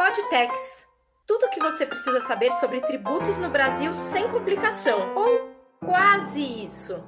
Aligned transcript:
Podtex. 0.00 0.86
Tudo 1.26 1.44
o 1.44 1.50
que 1.50 1.60
você 1.60 1.84
precisa 1.84 2.22
saber 2.22 2.50
sobre 2.52 2.80
tributos 2.80 3.36
no 3.36 3.50
Brasil 3.50 3.94
sem 3.94 4.26
complicação, 4.28 5.14
ou 5.14 5.50
quase 5.78 6.40
isso. 6.40 7.04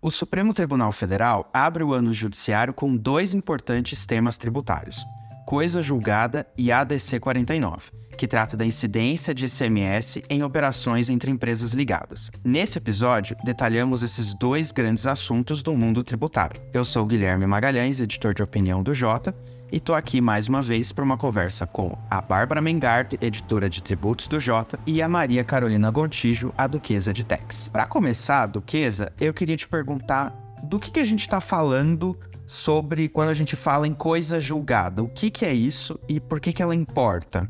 O 0.00 0.10
Supremo 0.10 0.54
Tribunal 0.54 0.92
Federal 0.92 1.50
abre 1.52 1.84
o 1.84 1.92
ano 1.92 2.14
judiciário 2.14 2.72
com 2.72 2.96
dois 2.96 3.34
importantes 3.34 4.06
temas 4.06 4.38
tributários: 4.38 5.04
Coisa 5.46 5.82
Julgada 5.82 6.46
e 6.56 6.72
ADC 6.72 7.20
49 7.20 8.02
que 8.16 8.28
trata 8.28 8.56
da 8.56 8.64
incidência 8.64 9.34
de 9.34 9.46
ICMS 9.46 10.22
em 10.28 10.42
operações 10.44 11.08
entre 11.08 11.30
empresas 11.30 11.72
ligadas. 11.72 12.30
Nesse 12.44 12.78
episódio, 12.78 13.36
detalhamos 13.42 14.02
esses 14.02 14.34
dois 14.34 14.70
grandes 14.70 15.06
assuntos 15.06 15.62
do 15.62 15.74
mundo 15.74 16.04
tributário. 16.04 16.60
Eu 16.72 16.84
sou 16.84 17.06
Guilherme 17.06 17.46
Magalhães, 17.46 18.00
editor 18.00 18.34
de 18.34 18.42
opinião 18.42 18.82
do 18.82 18.94
Jota, 18.94 19.34
e 19.72 19.80
tô 19.80 19.94
aqui 19.94 20.20
mais 20.20 20.48
uma 20.48 20.60
vez 20.60 20.92
para 20.92 21.02
uma 21.02 21.16
conversa 21.16 21.66
com 21.66 21.96
a 22.10 22.20
Bárbara 22.20 22.60
Mengard, 22.60 23.18
editora 23.22 23.70
de 23.70 23.82
tributos 23.82 24.28
do 24.28 24.38
Jota, 24.38 24.78
e 24.86 25.00
a 25.00 25.08
Maria 25.08 25.42
Carolina 25.42 25.90
Gontijo, 25.90 26.52
a 26.58 26.66
Duquesa 26.66 27.10
de 27.10 27.24
Tex. 27.24 27.68
Para 27.68 27.86
começar, 27.86 28.44
Duquesa, 28.46 29.10
eu 29.18 29.32
queria 29.32 29.56
te 29.56 29.66
perguntar 29.66 30.36
do 30.62 30.78
que, 30.78 30.90
que 30.90 31.00
a 31.00 31.04
gente 31.04 31.20
está 31.20 31.40
falando 31.40 32.14
sobre 32.46 33.08
quando 33.08 33.30
a 33.30 33.34
gente 33.34 33.56
fala 33.56 33.88
em 33.88 33.94
coisa 33.94 34.38
julgada. 34.38 35.02
O 35.02 35.08
que, 35.08 35.30
que 35.30 35.46
é 35.46 35.54
isso 35.54 35.98
e 36.06 36.20
por 36.20 36.38
que, 36.38 36.52
que 36.52 36.62
ela 36.62 36.74
importa? 36.74 37.48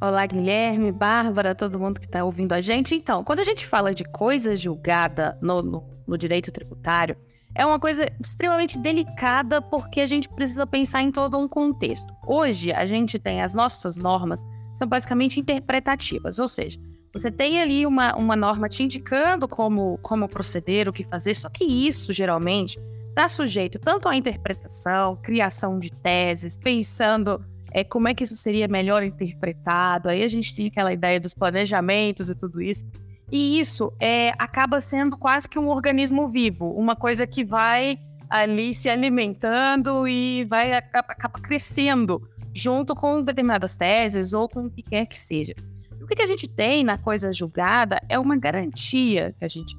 Olá, 0.00 0.26
Guilherme, 0.26 0.90
Bárbara, 0.90 1.54
todo 1.54 1.78
mundo 1.78 2.00
que 2.00 2.06
está 2.06 2.24
ouvindo 2.24 2.52
a 2.52 2.60
gente. 2.60 2.96
Então, 2.96 3.22
quando 3.22 3.38
a 3.38 3.44
gente 3.44 3.64
fala 3.64 3.94
de 3.94 4.04
coisa 4.04 4.56
julgada 4.56 5.38
no, 5.40 5.62
no, 5.62 5.88
no, 6.06 6.18
direito 6.18 6.50
tributário, 6.50 7.16
é 7.54 7.64
uma 7.64 7.78
coisa 7.78 8.06
extremamente 8.20 8.78
delicada 8.78 9.60
porque 9.60 10.00
a 10.00 10.06
gente 10.06 10.28
precisa 10.28 10.66
pensar 10.66 11.02
em 11.02 11.10
todo 11.10 11.38
um 11.38 11.48
contexto. 11.48 12.12
Hoje, 12.26 12.72
a 12.72 12.86
gente 12.86 13.18
tem 13.18 13.42
as 13.42 13.54
nossas 13.54 13.96
normas, 13.96 14.44
são 14.74 14.86
basicamente 14.86 15.40
interpretativas, 15.40 16.38
ou 16.38 16.46
seja, 16.46 16.78
você 17.12 17.30
tem 17.30 17.60
ali 17.60 17.86
uma, 17.86 18.14
uma 18.14 18.36
norma 18.36 18.68
te 18.68 18.82
indicando 18.82 19.48
como, 19.48 19.98
como 20.02 20.28
proceder, 20.28 20.88
o 20.88 20.92
que 20.92 21.04
fazer, 21.04 21.34
só 21.34 21.48
que 21.48 21.64
isso, 21.64 22.12
geralmente, 22.12 22.78
está 23.08 23.26
sujeito 23.26 23.78
tanto 23.78 24.08
à 24.08 24.14
interpretação, 24.14 25.16
criação 25.16 25.78
de 25.78 25.90
teses, 25.90 26.58
pensando 26.58 27.44
é, 27.72 27.82
como 27.82 28.08
é 28.08 28.14
que 28.14 28.24
isso 28.24 28.36
seria 28.36 28.68
melhor 28.68 29.02
interpretado. 29.02 30.08
Aí 30.08 30.22
a 30.22 30.28
gente 30.28 30.54
tem 30.54 30.66
aquela 30.66 30.92
ideia 30.92 31.18
dos 31.18 31.34
planejamentos 31.34 32.30
e 32.30 32.34
tudo 32.34 32.62
isso. 32.62 32.84
E 33.30 33.60
isso 33.60 33.92
é, 34.00 34.30
acaba 34.38 34.80
sendo 34.80 35.16
quase 35.16 35.48
que 35.48 35.58
um 35.58 35.68
organismo 35.68 36.26
vivo, 36.26 36.70
uma 36.70 36.96
coisa 36.96 37.26
que 37.26 37.44
vai 37.44 37.98
ali 38.28 38.74
se 38.74 38.88
alimentando 38.88 40.06
e 40.06 40.44
vai 40.44 40.72
acaba 40.72 41.40
crescendo 41.40 42.22
junto 42.54 42.94
com 42.94 43.22
determinadas 43.22 43.76
teses 43.76 44.32
ou 44.32 44.48
com 44.48 44.66
o 44.66 44.70
que 44.70 44.82
quer 44.82 45.06
que 45.06 45.20
seja. 45.20 45.54
O 46.00 46.06
que 46.06 46.22
a 46.22 46.26
gente 46.26 46.48
tem 46.48 46.82
na 46.82 46.96
coisa 46.96 47.32
julgada 47.32 48.00
é 48.08 48.18
uma 48.18 48.36
garantia 48.36 49.34
que 49.38 49.44
a 49.44 49.48
gente 49.48 49.76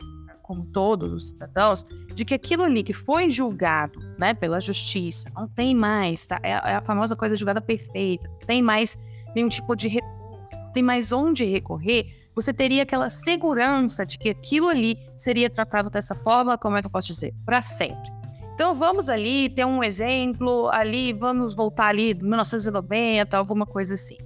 como 0.50 0.66
todos 0.66 1.14
os 1.14 1.30
cidadãos, 1.30 1.86
de 2.12 2.26
que 2.26 2.34
aquilo 2.34 2.64
ali 2.64 2.82
que 2.82 2.92
foi 2.92 3.30
julgado 3.30 4.00
né, 4.18 4.34
pela 4.34 4.60
justiça 4.60 5.30
não 5.36 5.48
tem 5.48 5.76
mais, 5.76 6.26
tá? 6.26 6.40
É, 6.42 6.50
é 6.50 6.76
a 6.76 6.82
famosa 6.82 7.16
coisa 7.16 7.36
julgada 7.36 7.62
perfeita, 7.62 8.28
não 8.28 8.40
tem 8.48 8.60
mais 8.60 8.98
nenhum 9.36 9.48
tipo 9.48 9.76
de 9.76 9.88
recurso, 9.88 10.50
não 10.52 10.72
tem 10.72 10.82
mais 10.82 11.12
onde 11.12 11.46
recorrer, 11.46 12.29
você 12.42 12.54
teria 12.54 12.84
aquela 12.84 13.10
segurança 13.10 14.06
de 14.06 14.18
que 14.18 14.30
aquilo 14.30 14.68
ali 14.68 14.98
seria 15.18 15.50
tratado 15.50 15.90
dessa 15.90 16.16
forma, 16.16 16.58
como 16.58 16.78
é 16.78 16.82
que 16.82 16.88
eu 16.88 16.92
posso 16.92 17.08
dizer? 17.08 17.34
Para 17.46 17.62
sempre. 17.62 18.12
Então 18.54 18.76
vamos 18.76 19.10
ali 19.10 19.50
ter 19.50 19.66
um 19.66 19.84
exemplo, 19.84 20.70
ali 20.74 21.14
vamos 21.14 21.54
voltar 21.54 21.88
ali 21.88 22.14
1990, 22.14 23.38
alguma 23.38 23.66
coisa 23.66 23.94
assim. 23.94 24.18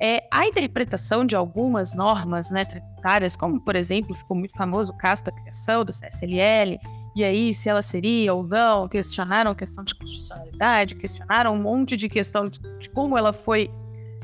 É, 0.00 0.26
a 0.30 0.46
interpretação 0.46 1.24
de 1.24 1.34
algumas 1.34 1.94
normas 1.94 2.50
né, 2.50 2.64
tributárias, 2.64 3.34
como 3.34 3.60
por 3.60 3.76
exemplo, 3.76 4.14
ficou 4.14 4.36
muito 4.36 4.54
famoso 4.54 4.92
o 4.92 4.96
caso 4.96 5.24
da 5.24 5.32
criação 5.32 5.84
do 5.84 5.92
CSLL, 5.92 6.78
e 7.14 7.24
aí 7.24 7.54
se 7.54 7.68
ela 7.68 7.80
seria 7.80 8.34
ou 8.34 8.42
não, 8.42 8.88
questionaram 8.88 9.52
a 9.52 9.54
questão 9.54 9.82
de 9.82 9.94
constitucionalidade, 9.94 10.96
questionaram 10.96 11.54
um 11.54 11.62
monte 11.62 11.96
de 11.96 12.08
questão 12.08 12.48
de, 12.48 12.60
de 12.78 12.90
como 12.90 13.16
ela 13.16 13.32
foi 13.32 13.70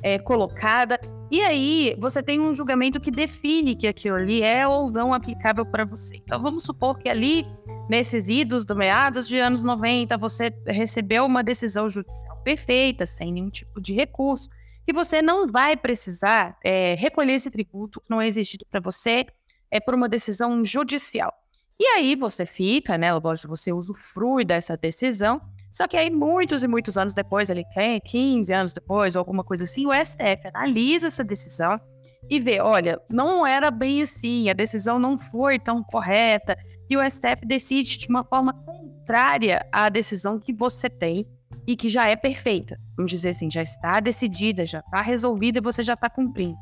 é, 0.03 0.19
colocada, 0.19 1.01
e 1.33 1.41
aí 1.41 1.97
você 1.99 2.23
tem 2.23 2.39
um 2.39 2.53
julgamento 2.53 3.01
que 3.01 3.11
define 3.11 3.75
que 3.75 3.89
aquilo 3.89 4.17
ali 4.17 4.43
é 4.43 4.69
ou 4.69 4.91
não 4.91 5.15
aplicável 5.15 5.65
para 5.65 5.83
você. 5.83 6.17
Então 6.17 6.43
vamos 6.43 6.63
supor 6.63 6.99
que 6.99 7.09
ali, 7.09 7.47
nesses 7.89 8.29
idos 8.29 8.67
do 8.67 8.77
meados 8.77 9.27
de 9.27 9.39
anos 9.39 9.65
90, 9.65 10.19
você 10.19 10.53
recebeu 10.67 11.25
uma 11.25 11.43
decisão 11.43 11.89
judicial 11.89 12.37
perfeita, 12.45 13.07
sem 13.07 13.33
nenhum 13.33 13.49
tipo 13.49 13.81
de 13.81 13.95
recurso, 13.95 14.51
que 14.85 14.93
você 14.93 15.23
não 15.23 15.47
vai 15.47 15.75
precisar 15.75 16.59
é, 16.63 16.93
recolher 16.97 17.33
esse 17.33 17.51
tributo 17.51 18.03
que 18.03 18.11
não 18.11 18.21
é 18.21 18.27
exigido 18.27 18.67
para 18.71 18.81
você 18.81 19.25
é 19.71 19.81
por 19.81 19.95
uma 19.95 20.11
decisão 20.11 20.63
judicial. 20.63 21.33
E 21.81 21.87
aí 21.87 22.15
você 22.15 22.45
fica, 22.45 22.99
né? 22.99 23.11
Lógico, 23.15 23.57
você 23.57 23.73
usufrui 23.73 24.45
dessa 24.45 24.77
decisão. 24.77 25.41
Só 25.73 25.89
que 25.89 25.97
aí, 25.97 26.11
muitos 26.11 26.63
e 26.63 26.69
muitos 26.69 26.99
anos 26.99 27.15
depois, 27.15 27.51
ali, 27.51 27.65
15 28.05 28.53
anos 28.53 28.75
depois, 28.75 29.17
ou 29.17 29.21
alguma 29.21 29.43
coisa 29.43 29.65
assim, 29.65 29.87
o 29.87 29.93
STF 29.93 30.49
analisa 30.53 31.07
essa 31.07 31.25
decisão 31.25 31.81
e 32.29 32.39
vê: 32.39 32.61
olha, 32.61 33.01
não 33.09 33.47
era 33.47 33.71
bem 33.71 34.03
assim, 34.03 34.51
a 34.51 34.53
decisão 34.53 34.99
não 34.99 35.17
foi 35.17 35.59
tão 35.59 35.83
correta, 35.83 36.59
e 36.91 36.97
o 36.97 37.11
STF 37.11 37.47
decide 37.47 37.97
de 37.97 38.09
uma 38.09 38.23
forma 38.23 38.53
contrária 38.53 39.67
à 39.73 39.89
decisão 39.89 40.39
que 40.39 40.53
você 40.53 40.91
tem 40.91 41.27
e 41.67 41.75
que 41.75 41.89
já 41.89 42.07
é 42.07 42.17
perfeita. 42.17 42.79
Vamos 42.95 43.11
dizer 43.11 43.31
assim, 43.31 43.51
já 43.51 43.63
está 43.63 43.99
decidida, 43.99 44.67
já 44.67 44.81
está 44.81 45.01
resolvida 45.01 45.59
e 45.59 45.63
você 45.63 45.83
já 45.83 45.95
está 45.95 46.11
cumprindo. 46.11 46.57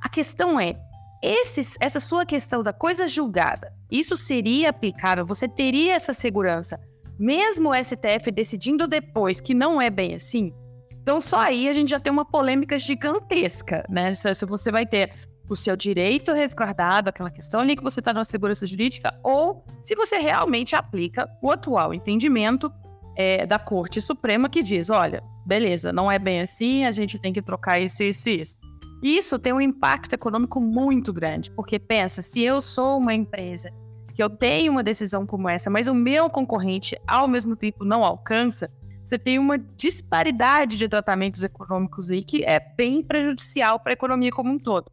A 0.00 0.08
questão 0.08 0.60
é, 0.60 0.76
esses, 1.20 1.76
essa 1.80 1.98
sua 1.98 2.24
questão 2.24 2.62
da 2.62 2.72
coisa 2.72 3.08
julgada, 3.08 3.72
isso 3.90 4.16
seria 4.16 4.70
aplicável? 4.70 5.24
Você 5.24 5.48
teria 5.48 5.94
essa 5.94 6.12
segurança, 6.12 6.78
mesmo 7.22 7.70
o 7.70 7.74
STF 7.74 8.32
decidindo 8.32 8.88
depois 8.88 9.40
que 9.40 9.54
não 9.54 9.80
é 9.80 9.88
bem 9.88 10.14
assim? 10.16 10.52
Então, 11.00 11.20
só 11.20 11.38
aí 11.38 11.68
a 11.68 11.72
gente 11.72 11.90
já 11.90 12.00
tem 12.00 12.12
uma 12.12 12.24
polêmica 12.24 12.76
gigantesca, 12.76 13.84
né? 13.88 14.12
Se 14.12 14.44
você 14.44 14.72
vai 14.72 14.84
ter 14.84 15.12
o 15.48 15.54
seu 15.54 15.76
direito 15.76 16.32
resguardado, 16.32 17.08
aquela 17.08 17.30
questão 17.30 17.60
ali 17.60 17.76
que 17.76 17.82
você 17.82 18.00
está 18.00 18.12
na 18.12 18.24
segurança 18.24 18.66
jurídica, 18.66 19.16
ou 19.22 19.64
se 19.82 19.94
você 19.94 20.18
realmente 20.18 20.74
aplica 20.74 21.28
o 21.40 21.50
atual 21.50 21.94
entendimento 21.94 22.72
é, 23.16 23.46
da 23.46 23.58
Corte 23.58 24.00
Suprema 24.00 24.48
que 24.48 24.62
diz: 24.62 24.90
olha, 24.90 25.22
beleza, 25.46 25.92
não 25.92 26.10
é 26.10 26.18
bem 26.18 26.40
assim, 26.40 26.84
a 26.84 26.90
gente 26.90 27.20
tem 27.20 27.32
que 27.32 27.42
trocar 27.42 27.78
isso, 27.78 28.02
isso 28.02 28.28
e 28.28 28.40
isso. 28.40 28.58
Isso 29.00 29.38
tem 29.38 29.52
um 29.52 29.60
impacto 29.60 30.12
econômico 30.12 30.60
muito 30.60 31.12
grande, 31.12 31.50
porque 31.52 31.78
pensa, 31.78 32.20
se 32.20 32.40
eu 32.40 32.60
sou 32.60 32.98
uma 32.98 33.14
empresa 33.14 33.70
que 34.14 34.22
eu 34.22 34.30
tenho 34.30 34.72
uma 34.72 34.82
decisão 34.82 35.26
como 35.26 35.48
essa, 35.48 35.70
mas 35.70 35.86
o 35.86 35.94
meu 35.94 36.28
concorrente 36.28 36.96
ao 37.06 37.26
mesmo 37.26 37.56
tempo 37.56 37.84
não 37.84 38.04
alcança, 38.04 38.70
você 39.04 39.18
tem 39.18 39.38
uma 39.38 39.58
disparidade 39.58 40.76
de 40.76 40.88
tratamentos 40.88 41.42
econômicos 41.42 42.10
aí 42.10 42.22
que 42.22 42.44
é 42.44 42.60
bem 42.60 43.02
prejudicial 43.02 43.80
para 43.80 43.92
a 43.92 43.94
economia 43.94 44.30
como 44.30 44.50
um 44.50 44.58
todo. 44.58 44.90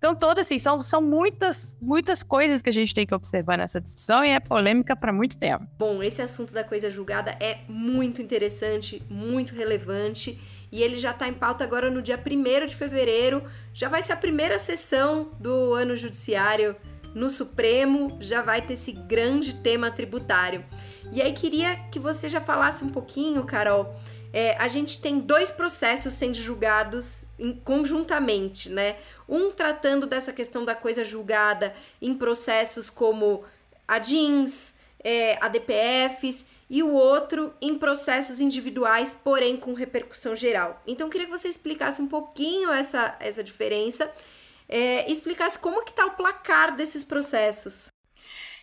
Então, 0.00 0.14
todas 0.14 0.46
assim, 0.46 0.58
são, 0.58 0.80
são 0.80 1.02
muitas, 1.02 1.76
muitas 1.78 2.22
coisas 2.22 2.62
que 2.62 2.70
a 2.70 2.72
gente 2.72 2.94
tem 2.94 3.06
que 3.06 3.14
observar 3.14 3.58
nessa 3.58 3.78
discussão 3.78 4.24
e 4.24 4.30
é 4.30 4.40
polêmica 4.40 4.96
para 4.96 5.12
muito 5.12 5.36
tempo. 5.36 5.66
Bom, 5.78 6.02
esse 6.02 6.22
assunto 6.22 6.54
da 6.54 6.64
coisa 6.64 6.90
julgada 6.90 7.36
é 7.38 7.58
muito 7.68 8.22
interessante, 8.22 9.02
muito 9.10 9.54
relevante. 9.54 10.40
E 10.72 10.82
ele 10.82 10.96
já 10.96 11.10
está 11.10 11.28
em 11.28 11.34
pauta 11.34 11.64
agora 11.64 11.90
no 11.90 12.00
dia 12.00 12.18
1 12.18 12.66
de 12.66 12.74
fevereiro. 12.74 13.44
Já 13.74 13.90
vai 13.90 14.00
ser 14.00 14.14
a 14.14 14.16
primeira 14.16 14.58
sessão 14.58 15.32
do 15.38 15.74
ano 15.74 15.94
judiciário 15.94 16.74
no 17.14 17.30
Supremo, 17.30 18.16
já 18.20 18.42
vai 18.42 18.62
ter 18.62 18.74
esse 18.74 18.92
grande 18.92 19.54
tema 19.54 19.90
tributário. 19.90 20.64
E 21.12 21.20
aí 21.20 21.32
queria 21.32 21.76
que 21.90 21.98
você 21.98 22.28
já 22.28 22.40
falasse 22.40 22.84
um 22.84 22.88
pouquinho, 22.88 23.44
Carol, 23.44 23.94
é, 24.32 24.56
a 24.58 24.68
gente 24.68 25.00
tem 25.00 25.18
dois 25.18 25.50
processos 25.50 26.12
sendo 26.12 26.34
julgados 26.34 27.26
em, 27.38 27.52
conjuntamente, 27.52 28.70
né? 28.70 28.96
Um 29.28 29.50
tratando 29.50 30.06
dessa 30.06 30.32
questão 30.32 30.64
da 30.64 30.74
coisa 30.74 31.04
julgada 31.04 31.74
em 32.00 32.14
processos 32.14 32.88
como 32.88 33.44
a 33.88 33.98
DINS, 33.98 34.74
é, 35.02 35.36
a 35.40 35.48
DPFs, 35.48 36.46
e 36.68 36.84
o 36.84 36.92
outro 36.92 37.52
em 37.60 37.76
processos 37.76 38.40
individuais, 38.40 39.12
porém 39.12 39.56
com 39.56 39.74
repercussão 39.74 40.36
geral. 40.36 40.80
Então, 40.86 41.10
queria 41.10 41.26
que 41.26 41.36
você 41.36 41.48
explicasse 41.48 42.00
um 42.00 42.06
pouquinho 42.06 42.70
essa, 42.70 43.16
essa 43.18 43.42
diferença 43.42 44.08
é, 44.70 45.10
explicasse 45.10 45.58
como 45.58 45.84
que 45.84 45.90
está 45.90 46.06
o 46.06 46.12
placar 46.12 46.74
desses 46.76 47.04
processos. 47.04 47.88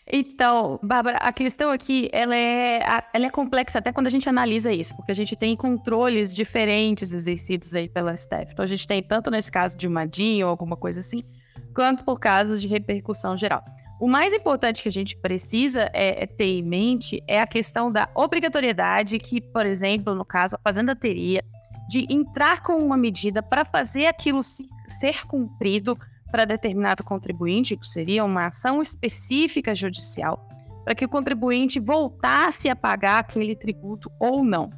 Então, 0.09 0.80
Bárbara, 0.81 1.18
a 1.18 1.33
questão 1.33 1.69
aqui, 1.69 2.09
ela 2.13 2.33
é, 2.33 2.80
ela 3.13 3.25
é 3.25 3.30
complexa 3.30 3.80
até 3.80 3.92
quando 3.92 4.07
a 4.07 4.09
gente 4.09 4.30
analisa 4.30 4.71
isso, 4.71 4.95
porque 4.95 5.12
a 5.12 5.15
gente 5.15 5.36
tem 5.36 5.54
controles 5.54 6.33
diferentes 6.33 7.12
exercidos 7.12 7.75
aí 7.75 7.89
pela 7.89 8.15
STF. 8.15 8.54
Então, 8.54 8.63
a 8.63 8.68
gente 8.68 8.88
tem 8.88 9.04
tanto 9.04 9.30
nesse 9.30 9.51
caso 9.51 9.77
de 9.77 9.88
Madinho 9.89 10.45
ou 10.45 10.50
alguma 10.50 10.77
coisa 10.77 11.01
assim, 11.01 11.24
quanto 11.75 12.06
por 12.06 12.19
casos 12.19 12.62
de 12.62 12.69
repercussão 12.69 13.36
geral. 13.36 13.62
O 14.00 14.07
mais 14.07 14.31
importante 14.31 14.81
que 14.81 14.88
a 14.88 14.92
gente 14.92 15.18
precisa 15.18 15.89
é, 15.92 16.24
é 16.24 16.25
ter 16.25 16.45
em 16.45 16.63
mente 16.63 17.21
é 17.27 17.42
a 17.42 17.48
questão 17.48 17.92
da 17.92 18.07
obrigatoriedade 18.15 19.19
que, 19.19 19.42
por 19.42 19.65
exemplo, 19.65 20.15
no 20.15 20.24
caso, 20.24 20.56
a 20.56 20.59
Fazenda 20.59 20.95
teria 20.95 21.44
de 21.88 22.06
entrar 22.10 22.62
com 22.62 22.74
uma 22.74 22.98
medida 22.98 23.42
para 23.42 23.63
fazer 23.63 24.07
aquilo 24.07 24.42
ser 24.44 25.25
cumprido 25.25 25.98
para 26.31 26.45
determinado 26.45 27.04
contribuinte, 27.04 27.78
que 27.78 27.88
seria 27.88 28.24
uma 28.24 28.48
ação 28.48 28.81
específica 28.81 29.74
judicial, 29.74 30.48
para 30.84 30.94
que 30.94 31.06
o 31.06 31.10
contribuinte 31.10 31.80
voltasse 31.80 32.69
a 32.69 32.75
pagar 32.75 33.19
aquele 33.19 33.56
tributo 33.56 34.12
ou 34.19 34.44
não. 34.44 34.69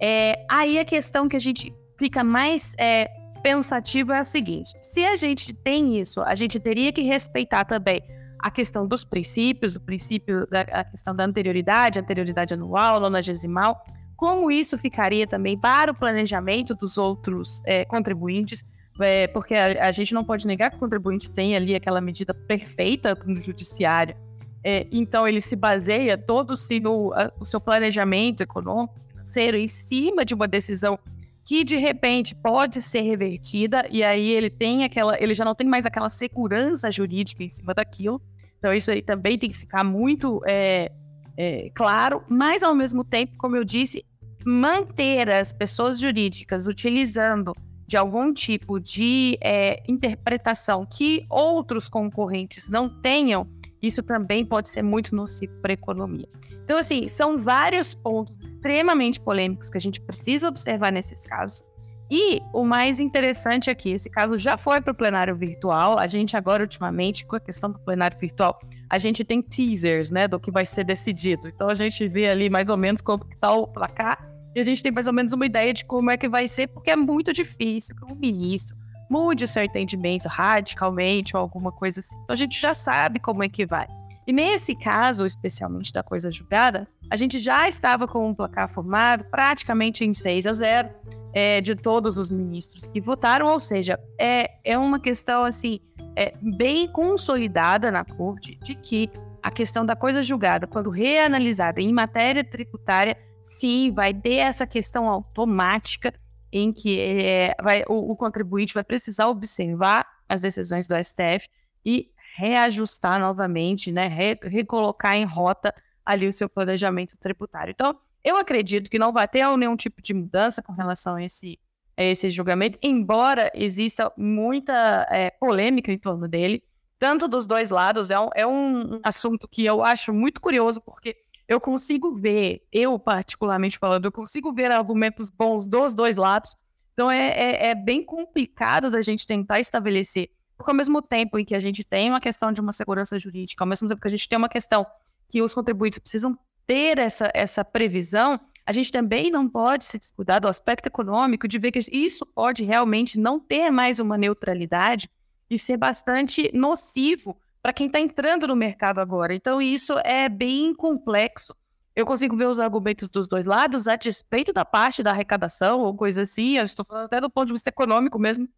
É, 0.00 0.44
aí 0.50 0.78
a 0.78 0.84
questão 0.84 1.28
que 1.28 1.36
a 1.36 1.40
gente 1.40 1.74
fica 1.98 2.24
mais 2.24 2.74
é, 2.78 3.10
é 3.44 4.18
a 4.18 4.24
seguinte: 4.24 4.72
se 4.82 5.04
a 5.04 5.16
gente 5.16 5.52
tem 5.52 5.98
isso, 6.00 6.22
a 6.22 6.34
gente 6.34 6.58
teria 6.58 6.92
que 6.92 7.02
respeitar 7.02 7.64
também 7.64 8.02
a 8.38 8.50
questão 8.50 8.86
dos 8.86 9.04
princípios, 9.04 9.76
o 9.76 9.80
princípio 9.80 10.46
da 10.50 10.84
questão 10.84 11.14
da 11.16 11.24
anterioridade, 11.24 11.98
anterioridade 11.98 12.52
anual, 12.52 13.00
nonagesimal, 13.00 13.82
como 14.16 14.50
isso 14.50 14.78
ficaria 14.78 15.26
também 15.26 15.58
para 15.58 15.92
o 15.92 15.94
planejamento 15.94 16.74
dos 16.74 16.98
outros 16.98 17.62
é, 17.64 17.84
contribuintes, 17.84 18.64
é, 19.00 19.26
porque 19.26 19.54
a, 19.54 19.88
a, 19.88 19.92
gente 19.92 20.14
não 20.14 20.24
pode 20.24 20.46
negar 20.46 20.70
que 20.70 20.76
o 20.76 20.80
contribuinte 20.80 21.30
tem 21.30 21.56
ali 21.56 21.74
aquela 21.74 22.00
medida 22.00 22.32
perfeita 22.32 23.16
no 23.26 23.40
judiciário, 23.40 24.16
é, 24.62 24.86
então 24.90 25.28
ele 25.28 25.40
se 25.40 25.56
baseia 25.56 26.16
todo 26.16 26.56
-se 26.56 26.80
no 26.80 27.12
a, 27.12 27.30
o 27.38 27.44
seu 27.44 27.60
planejamento 27.60 28.40
econômico, 28.42 28.98
financeiro, 29.00 29.56
em 29.56 29.68
cima 29.68 30.24
de 30.24 30.32
uma 30.32 30.48
decisão 30.48 30.98
que 31.44 31.62
de 31.62 31.76
repente 31.76 32.34
pode 32.34 32.80
ser 32.80 33.02
revertida 33.02 33.86
e 33.90 34.02
aí 34.02 34.30
ele 34.30 34.48
tem 34.48 34.82
aquela, 34.82 35.22
ele 35.22 35.34
já 35.34 35.44
não 35.44 35.54
tem 35.54 35.66
mais 35.66 35.84
aquela 35.84 36.08
segurança 36.08 36.90
jurídica 36.90 37.42
em 37.42 37.48
cima 37.48 37.74
daquilo. 37.74 38.20
Então 38.58 38.72
isso 38.72 38.90
aí 38.90 39.02
também 39.02 39.36
tem 39.38 39.50
que 39.50 39.56
ficar 39.56 39.84
muito 39.84 40.40
é, 40.46 40.90
é, 41.36 41.70
claro, 41.74 42.22
mas 42.28 42.62
ao 42.62 42.74
mesmo 42.74 43.04
tempo, 43.04 43.36
como 43.38 43.56
eu 43.56 43.64
disse, 43.64 44.04
manter 44.44 45.30
as 45.30 45.52
pessoas 45.52 45.98
jurídicas 45.98 46.66
utilizando 46.66 47.52
de 47.86 47.96
algum 47.96 48.32
tipo 48.32 48.80
de 48.80 49.38
é, 49.42 49.82
interpretação 49.88 50.86
que 50.86 51.26
outros 51.28 51.88
concorrentes 51.88 52.70
não 52.70 52.88
tenham, 52.88 53.46
isso 53.82 54.02
também 54.02 54.44
pode 54.44 54.68
ser 54.68 54.82
muito 54.82 55.14
nocivo 55.14 55.52
para 55.60 55.72
a 55.72 55.74
economia. 55.74 56.28
Então, 56.64 56.78
assim, 56.78 57.08
são 57.08 57.36
vários 57.36 57.92
pontos 57.92 58.40
extremamente 58.40 59.20
polêmicos 59.20 59.68
que 59.68 59.76
a 59.76 59.80
gente 59.80 60.00
precisa 60.00 60.48
observar 60.48 60.90
nesses 60.90 61.26
casos. 61.26 61.62
E 62.10 62.40
o 62.52 62.64
mais 62.64 63.00
interessante 63.00 63.70
aqui, 63.70 63.90
esse 63.90 64.10
caso 64.10 64.36
já 64.36 64.56
foi 64.56 64.80
para 64.80 64.92
o 64.92 64.94
plenário 64.94 65.34
virtual. 65.34 65.98
A 65.98 66.06
gente 66.06 66.36
agora, 66.36 66.62
ultimamente, 66.62 67.24
com 67.24 67.36
a 67.36 67.40
questão 67.40 67.70
do 67.70 67.78
plenário 67.78 68.18
virtual, 68.18 68.58
a 68.90 68.98
gente 68.98 69.24
tem 69.24 69.40
teasers, 69.40 70.10
né, 70.10 70.28
do 70.28 70.38
que 70.38 70.50
vai 70.50 70.66
ser 70.66 70.84
decidido. 70.84 71.48
Então 71.48 71.68
a 71.68 71.74
gente 71.74 72.06
vê 72.06 72.28
ali 72.28 72.50
mais 72.50 72.68
ou 72.68 72.76
menos 72.76 73.00
como 73.00 73.24
está 73.32 73.52
o 73.52 73.66
placar 73.66 74.30
e 74.54 74.60
a 74.60 74.62
gente 74.62 74.82
tem 74.82 74.92
mais 74.92 75.06
ou 75.06 75.12
menos 75.12 75.32
uma 75.32 75.46
ideia 75.46 75.72
de 75.72 75.84
como 75.84 76.10
é 76.10 76.16
que 76.16 76.28
vai 76.28 76.46
ser, 76.46 76.68
porque 76.68 76.90
é 76.90 76.96
muito 76.96 77.32
difícil 77.32 77.96
que 77.96 78.04
o 78.04 78.14
ministro 78.14 78.76
mude 79.10 79.44
o 79.44 79.48
seu 79.48 79.64
entendimento 79.64 80.28
radicalmente 80.28 81.36
ou 81.36 81.42
alguma 81.42 81.72
coisa 81.72 82.00
assim. 82.00 82.16
Então 82.22 82.34
a 82.34 82.36
gente 82.36 82.60
já 82.60 82.72
sabe 82.72 83.18
como 83.18 83.42
é 83.42 83.48
que 83.48 83.66
vai. 83.66 83.86
E 84.26 84.32
nesse 84.32 84.74
caso, 84.74 85.26
especialmente 85.26 85.92
da 85.92 86.02
coisa 86.02 86.30
julgada, 86.30 86.88
a 87.10 87.16
gente 87.16 87.38
já 87.38 87.68
estava 87.68 88.06
com 88.06 88.28
um 88.28 88.34
placar 88.34 88.68
formado 88.68 89.24
praticamente 89.24 90.04
em 90.04 90.14
6 90.14 90.46
a 90.46 90.52
0 90.52 90.90
é, 91.34 91.60
de 91.60 91.74
todos 91.74 92.16
os 92.16 92.30
ministros 92.30 92.86
que 92.86 93.00
votaram, 93.00 93.46
ou 93.46 93.58
seja, 93.58 93.98
é, 94.18 94.52
é 94.64 94.78
uma 94.78 95.00
questão 95.00 95.44
assim 95.44 95.80
é, 96.16 96.32
bem 96.40 96.86
consolidada 96.86 97.90
na 97.90 98.04
corte 98.04 98.54
de 98.62 98.76
que 98.76 99.10
a 99.42 99.50
questão 99.50 99.84
da 99.84 99.96
coisa 99.96 100.22
julgada, 100.22 100.66
quando 100.66 100.88
reanalisada 100.88 101.80
em 101.80 101.92
matéria 101.92 102.44
tributária, 102.44 103.18
sim, 103.42 103.92
vai 103.92 104.14
ter 104.14 104.36
essa 104.36 104.66
questão 104.66 105.08
automática 105.08 106.14
em 106.52 106.72
que 106.72 107.00
é, 107.00 107.54
vai, 107.60 107.82
o, 107.88 108.12
o 108.12 108.16
contribuinte 108.16 108.72
vai 108.72 108.84
precisar 108.84 109.26
observar 109.28 110.06
as 110.28 110.40
decisões 110.40 110.86
do 110.86 110.94
STF 110.94 111.48
e 111.84 112.10
reajustar 112.36 113.20
novamente, 113.20 113.92
né, 113.92 114.06
re, 114.06 114.38
recolocar 114.44 115.16
em 115.16 115.24
rota 115.24 115.74
ali 116.06 116.26
o 116.26 116.32
seu 116.32 116.48
planejamento 116.48 117.16
tributário. 117.18 117.72
Então, 117.72 117.98
eu 118.24 118.36
acredito 118.36 118.90
que 118.90 118.98
não 118.98 119.12
vai 119.12 119.28
ter 119.28 119.46
nenhum 119.56 119.76
tipo 119.76 120.00
de 120.00 120.14
mudança 120.14 120.62
com 120.62 120.72
relação 120.72 121.16
a 121.16 121.22
esse, 121.22 121.58
a 121.96 122.02
esse 122.02 122.30
julgamento, 122.30 122.78
embora 122.82 123.50
exista 123.54 124.10
muita 124.16 125.06
é, 125.10 125.30
polêmica 125.30 125.92
em 125.92 125.98
torno 125.98 126.26
dele, 126.26 126.62
tanto 126.98 127.28
dos 127.28 127.46
dois 127.46 127.70
lados. 127.70 128.10
É 128.10 128.18
um, 128.18 128.30
é 128.34 128.46
um 128.46 129.00
assunto 129.02 129.46
que 129.46 129.64
eu 129.64 129.84
acho 129.84 130.12
muito 130.12 130.40
curioso, 130.40 130.80
porque 130.80 131.16
eu 131.46 131.60
consigo 131.60 132.14
ver, 132.14 132.66
eu 132.72 132.98
particularmente 132.98 133.78
falando, 133.78 134.06
eu 134.06 134.12
consigo 134.12 134.52
ver 134.52 134.70
argumentos 134.70 135.28
bons 135.28 135.66
dos 135.66 135.94
dois 135.94 136.16
lados. 136.16 136.56
Então 136.94 137.10
é, 137.10 137.28
é, 137.28 137.66
é 137.68 137.74
bem 137.74 138.02
complicado 138.02 138.90
da 138.90 139.02
gente 139.02 139.26
tentar 139.26 139.60
estabelecer 139.60 140.30
porque 140.56 140.70
ao 140.70 140.76
mesmo 140.76 141.02
tempo 141.02 141.38
em 141.38 141.44
que 141.44 141.54
a 141.54 141.58
gente 141.58 141.82
tem 141.82 142.10
uma 142.10 142.20
questão 142.20 142.52
de 142.52 142.60
uma 142.60 142.72
segurança 142.72 143.18
jurídica, 143.18 143.62
ao 143.64 143.68
mesmo 143.68 143.88
tempo 143.88 144.00
que 144.00 144.06
a 144.06 144.10
gente 144.10 144.28
tem 144.28 144.38
uma 144.38 144.48
questão 144.48 144.86
que 145.28 145.42
os 145.42 145.52
contribuintes 145.52 145.98
precisam 145.98 146.38
ter 146.66 146.98
essa, 146.98 147.30
essa 147.34 147.64
previsão, 147.64 148.40
a 148.66 148.72
gente 148.72 148.90
também 148.90 149.30
não 149.30 149.48
pode 149.48 149.84
se 149.84 149.98
descuidar 149.98 150.40
do 150.40 150.48
aspecto 150.48 150.86
econômico, 150.86 151.46
de 151.46 151.58
ver 151.58 151.70
que 151.70 151.80
isso 151.92 152.24
pode 152.26 152.64
realmente 152.64 153.18
não 153.18 153.38
ter 153.38 153.70
mais 153.70 154.00
uma 154.00 154.16
neutralidade 154.16 155.10
e 155.50 155.58
ser 155.58 155.76
bastante 155.76 156.50
nocivo 156.54 157.36
para 157.62 157.72
quem 157.72 157.86
está 157.86 158.00
entrando 158.00 158.46
no 158.46 158.56
mercado 158.56 159.00
agora. 159.00 159.34
Então, 159.34 159.60
isso 159.60 159.94
é 160.04 160.28
bem 160.28 160.74
complexo. 160.74 161.54
Eu 161.94 162.04
consigo 162.04 162.36
ver 162.36 162.46
os 162.46 162.58
argumentos 162.58 163.08
dos 163.08 163.28
dois 163.28 163.46
lados 163.46 163.86
a 163.86 163.96
despeito 163.96 164.52
da 164.52 164.64
parte 164.64 165.02
da 165.02 165.12
arrecadação 165.12 165.80
ou 165.80 165.94
coisa 165.94 166.22
assim. 166.22 166.56
Eu 166.58 166.64
estou 166.64 166.84
falando 166.84 167.04
até 167.04 167.20
do 167.20 167.30
ponto 167.30 167.46
de 167.46 167.52
vista 167.52 167.68
econômico 167.68 168.18
mesmo. 168.18 168.48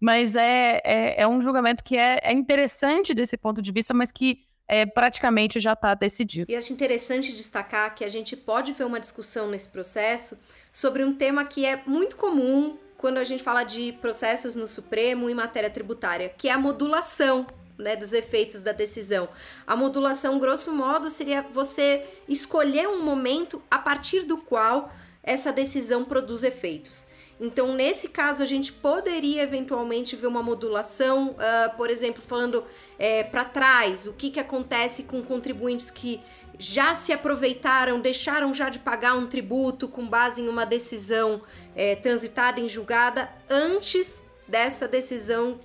Mas 0.00 0.34
é, 0.34 0.80
é, 0.82 1.22
é 1.22 1.28
um 1.28 1.40
julgamento 1.40 1.84
que 1.84 1.96
é, 1.96 2.18
é 2.22 2.32
interessante 2.32 3.14
desse 3.14 3.36
ponto 3.36 3.60
de 3.60 3.70
vista, 3.70 3.94
mas 3.94 4.10
que 4.10 4.40
é, 4.70 4.86
praticamente 4.86 5.58
já 5.58 5.72
está 5.72 5.94
decidido. 5.94 6.46
E 6.48 6.54
acho 6.54 6.72
interessante 6.72 7.32
destacar 7.32 7.92
que 7.92 8.04
a 8.04 8.08
gente 8.08 8.36
pode 8.36 8.72
ver 8.72 8.84
uma 8.84 9.00
discussão 9.00 9.50
nesse 9.50 9.68
processo 9.68 10.38
sobre 10.70 11.02
um 11.02 11.12
tema 11.12 11.44
que 11.44 11.66
é 11.66 11.82
muito 11.84 12.14
comum 12.14 12.78
quando 12.96 13.18
a 13.18 13.24
gente 13.24 13.42
fala 13.42 13.64
de 13.64 13.92
processos 13.94 14.54
no 14.54 14.68
Supremo 14.68 15.28
em 15.28 15.34
matéria 15.34 15.68
tributária, 15.68 16.28
que 16.28 16.48
é 16.48 16.52
a 16.52 16.58
modulação 16.58 17.48
né, 17.76 17.96
dos 17.96 18.12
efeitos 18.12 18.62
da 18.62 18.70
decisão. 18.70 19.28
A 19.66 19.74
modulação, 19.74 20.38
grosso 20.38 20.72
modo, 20.72 21.10
seria 21.10 21.42
você 21.42 22.06
escolher 22.28 22.86
um 22.86 23.02
momento 23.02 23.60
a 23.68 23.78
partir 23.78 24.22
do 24.22 24.38
qual 24.38 24.92
essa 25.20 25.52
decisão 25.52 26.04
produz 26.04 26.44
efeitos. 26.44 27.08
Então, 27.40 27.74
nesse 27.74 28.10
caso, 28.10 28.42
a 28.42 28.46
gente 28.46 28.70
poderia 28.70 29.42
eventualmente 29.42 30.14
ver 30.14 30.26
uma 30.26 30.42
modulação, 30.42 31.30
uh, 31.30 31.74
por 31.74 31.88
exemplo, 31.88 32.22
falando 32.22 32.62
é, 32.98 33.24
para 33.24 33.46
trás, 33.46 34.06
o 34.06 34.12
que, 34.12 34.30
que 34.30 34.38
acontece 34.38 35.04
com 35.04 35.22
contribuintes 35.22 35.90
que 35.90 36.20
já 36.58 36.94
se 36.94 37.14
aproveitaram, 37.14 37.98
deixaram 37.98 38.52
já 38.52 38.68
de 38.68 38.78
pagar 38.78 39.14
um 39.14 39.26
tributo 39.26 39.88
com 39.88 40.06
base 40.06 40.42
em 40.42 40.48
uma 40.48 40.66
decisão 40.66 41.40
é, 41.74 41.96
transitada 41.96 42.60
em 42.60 42.68
julgada 42.68 43.30
antes 43.48 44.22
dessa 44.46 44.86
decisão 44.86 45.58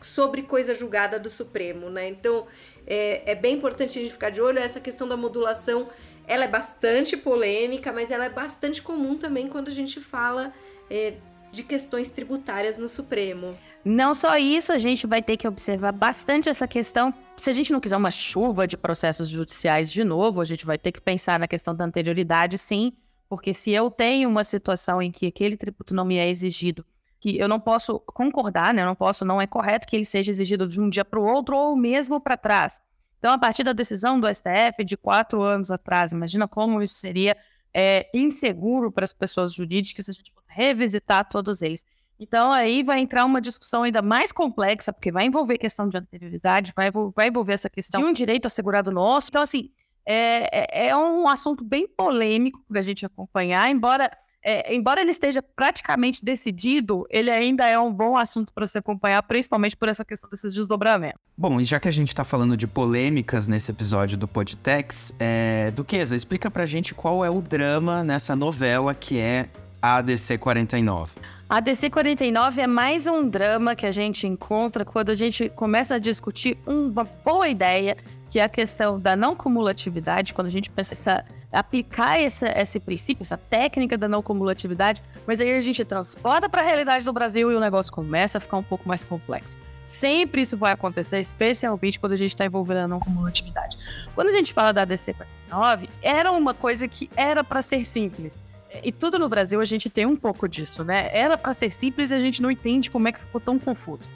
sobre 0.00 0.42
coisa 0.42 0.74
julgada 0.74 1.18
do 1.18 1.30
Supremo, 1.30 1.90
né? 1.90 2.08
Então 2.08 2.46
é, 2.86 3.32
é, 3.32 3.34
bem 3.34 3.54
importante 3.54 3.98
a 3.98 4.02
gente 4.02 4.12
ficar 4.12 4.30
de 4.30 4.40
olho. 4.40 4.58
Essa 4.58 4.80
questão 4.80 5.06
da 5.06 5.16
modulação, 5.16 5.88
ela 6.26 6.44
é 6.44 6.48
bastante 6.48 7.16
polêmica, 7.16 7.92
mas 7.92 8.10
ela 8.10 8.24
é 8.24 8.30
bastante 8.30 8.82
comum 8.82 9.16
também 9.16 9.48
quando 9.48 9.68
a 9.68 9.72
gente 9.72 10.00
fala 10.00 10.52
é, 10.90 11.14
de 11.52 11.62
questões 11.62 12.10
tributárias 12.10 12.78
no 12.78 12.88
Supremo. 12.88 13.56
Não 13.84 14.14
só 14.14 14.36
isso, 14.36 14.72
a 14.72 14.78
gente 14.78 15.06
vai 15.06 15.22
ter 15.22 15.36
que 15.36 15.48
observar 15.48 15.92
bastante 15.92 16.48
essa 16.48 16.68
questão. 16.68 17.12
Se 17.36 17.48
a 17.48 17.52
gente 17.52 17.72
não 17.72 17.80
quiser 17.80 17.96
uma 17.96 18.10
chuva 18.10 18.66
de 18.66 18.76
processos 18.76 19.28
judiciais 19.28 19.90
de 19.90 20.04
novo, 20.04 20.40
a 20.40 20.44
gente 20.44 20.66
vai 20.66 20.78
ter 20.78 20.92
que 20.92 21.00
pensar 21.00 21.38
na 21.38 21.48
questão 21.48 21.74
da 21.74 21.84
anterioridade, 21.84 22.58
sim, 22.58 22.92
porque 23.28 23.54
se 23.54 23.70
eu 23.70 23.90
tenho 23.90 24.28
uma 24.28 24.44
situação 24.44 25.00
em 25.00 25.10
que 25.10 25.26
aquele 25.26 25.56
tributo 25.56 25.94
não 25.94 26.04
me 26.04 26.18
é 26.18 26.28
exigido, 26.28 26.84
que 27.20 27.38
eu 27.38 27.46
não 27.46 27.60
posso 27.60 28.00
concordar, 28.00 28.72
né? 28.72 28.82
Eu 28.82 28.86
não 28.86 28.94
posso, 28.94 29.24
não 29.24 29.40
é 29.40 29.46
correto 29.46 29.86
que 29.86 29.94
ele 29.94 30.06
seja 30.06 30.30
exigido 30.30 30.66
de 30.66 30.80
um 30.80 30.88
dia 30.88 31.04
para 31.04 31.20
o 31.20 31.24
outro 31.24 31.54
ou 31.54 31.76
mesmo 31.76 32.18
para 32.18 32.36
trás. 32.36 32.80
Então, 33.18 33.34
a 33.34 33.38
partir 33.38 33.62
da 33.62 33.74
decisão 33.74 34.18
do 34.18 34.26
STF 34.26 34.82
de 34.82 34.96
quatro 34.96 35.42
anos 35.42 35.70
atrás, 35.70 36.12
imagina 36.12 36.48
como 36.48 36.82
isso 36.82 36.94
seria 36.94 37.36
é, 37.74 38.08
inseguro 38.14 38.90
para 38.90 39.04
as 39.04 39.12
pessoas 39.12 39.52
jurídicas 39.52 40.06
se 40.06 40.10
a 40.10 40.14
gente 40.14 40.32
fosse 40.32 40.48
revisitar 40.50 41.28
todos 41.28 41.60
eles. 41.60 41.84
Então, 42.18 42.52
aí 42.52 42.82
vai 42.82 42.98
entrar 43.00 43.26
uma 43.26 43.40
discussão 43.40 43.82
ainda 43.82 44.00
mais 44.00 44.32
complexa, 44.32 44.90
porque 44.92 45.12
vai 45.12 45.26
envolver 45.26 45.58
questão 45.58 45.88
de 45.88 45.98
anterioridade, 45.98 46.72
vai, 46.74 46.90
vai 47.14 47.28
envolver 47.28 47.52
essa 47.52 47.68
questão 47.68 48.00
de 48.00 48.06
um 48.06 48.12
direito 48.12 48.46
assegurado 48.46 48.90
nosso. 48.90 49.28
Então, 49.28 49.42
assim, 49.42 49.70
é, 50.06 50.86
é, 50.86 50.88
é 50.88 50.96
um 50.96 51.28
assunto 51.28 51.62
bem 51.62 51.86
polêmico 51.86 52.62
para 52.66 52.78
a 52.78 52.82
gente 52.82 53.04
acompanhar, 53.04 53.70
embora 53.70 54.10
é, 54.42 54.74
embora 54.74 55.00
ele 55.00 55.10
esteja 55.10 55.42
praticamente 55.42 56.24
decidido, 56.24 57.06
ele 57.10 57.30
ainda 57.30 57.66
é 57.66 57.78
um 57.78 57.92
bom 57.92 58.16
assunto 58.16 58.52
para 58.52 58.66
se 58.66 58.78
acompanhar, 58.78 59.22
principalmente 59.22 59.76
por 59.76 59.88
essa 59.88 60.04
questão 60.04 60.30
desses 60.30 60.54
desdobramentos. 60.54 61.20
Bom, 61.36 61.60
e 61.60 61.64
já 61.64 61.78
que 61.78 61.88
a 61.88 61.92
gente 61.92 62.08
está 62.08 62.24
falando 62.24 62.56
de 62.56 62.66
polêmicas 62.66 63.46
nesse 63.46 63.70
episódio 63.70 64.16
do 64.16 64.26
Podtex, 64.26 65.14
é... 65.18 65.70
Duquesa, 65.72 66.16
explica 66.16 66.50
pra 66.50 66.66
gente 66.66 66.94
qual 66.94 67.24
é 67.24 67.30
o 67.30 67.40
drama 67.40 68.02
nessa 68.02 68.34
novela 68.34 68.94
que 68.94 69.18
é 69.18 69.48
ADC 69.80 70.38
49. 70.38 71.12
A 71.50 71.58
DC 71.58 71.90
49 71.90 72.60
é 72.60 72.66
mais 72.68 73.08
um 73.08 73.28
drama 73.28 73.74
que 73.74 73.84
a 73.84 73.90
gente 73.90 74.24
encontra 74.24 74.84
quando 74.84 75.10
a 75.10 75.16
gente 75.16 75.48
começa 75.48 75.96
a 75.96 75.98
discutir 75.98 76.56
uma 76.64 77.02
boa 77.02 77.48
ideia, 77.48 77.96
que 78.30 78.38
é 78.38 78.44
a 78.44 78.48
questão 78.48 79.00
da 79.00 79.16
não 79.16 79.34
cumulatividade, 79.34 80.32
quando 80.32 80.46
a 80.46 80.50
gente 80.50 80.70
pensa 80.70 81.24
aplicar 81.50 82.20
essa, 82.20 82.46
esse 82.56 82.78
princípio, 82.78 83.22
essa 83.22 83.36
técnica 83.36 83.98
da 83.98 84.06
não 84.06 84.22
cumulatividade, 84.22 85.02
mas 85.26 85.40
aí 85.40 85.52
a 85.52 85.60
gente 85.60 85.84
transporta 85.84 86.48
para 86.48 86.62
a 86.62 86.64
realidade 86.64 87.04
do 87.04 87.12
Brasil 87.12 87.50
e 87.50 87.56
o 87.56 87.58
negócio 87.58 87.92
começa 87.92 88.38
a 88.38 88.40
ficar 88.40 88.56
um 88.56 88.62
pouco 88.62 88.86
mais 88.86 89.02
complexo. 89.02 89.58
Sempre 89.84 90.42
isso 90.42 90.56
vai 90.56 90.70
acontecer, 90.70 91.18
especialmente 91.18 91.98
quando 91.98 92.12
a 92.12 92.16
gente 92.16 92.30
está 92.30 92.46
envolvendo 92.46 92.78
a 92.78 92.86
não 92.86 93.00
cumulatividade. 93.00 93.76
Quando 94.14 94.28
a 94.28 94.32
gente 94.32 94.52
fala 94.52 94.72
da 94.72 94.84
DC 94.84 95.14
49, 95.14 95.88
era 96.00 96.30
uma 96.30 96.54
coisa 96.54 96.86
que 96.86 97.10
era 97.16 97.42
para 97.42 97.60
ser 97.60 97.84
simples. 97.84 98.38
E 98.84 98.92
tudo 98.92 99.18
no 99.18 99.28
Brasil 99.28 99.60
a 99.60 99.64
gente 99.64 99.90
tem 99.90 100.06
um 100.06 100.16
pouco 100.16 100.48
disso, 100.48 100.84
né? 100.84 101.10
Era 101.12 101.36
para 101.36 101.52
ser 101.52 101.72
simples 101.72 102.10
e 102.10 102.14
a 102.14 102.20
gente 102.20 102.40
não 102.40 102.50
entende 102.50 102.90
como 102.90 103.08
é 103.08 103.12
que 103.12 103.20
ficou 103.20 103.40
tão 103.40 103.58
confuso. 103.58 104.08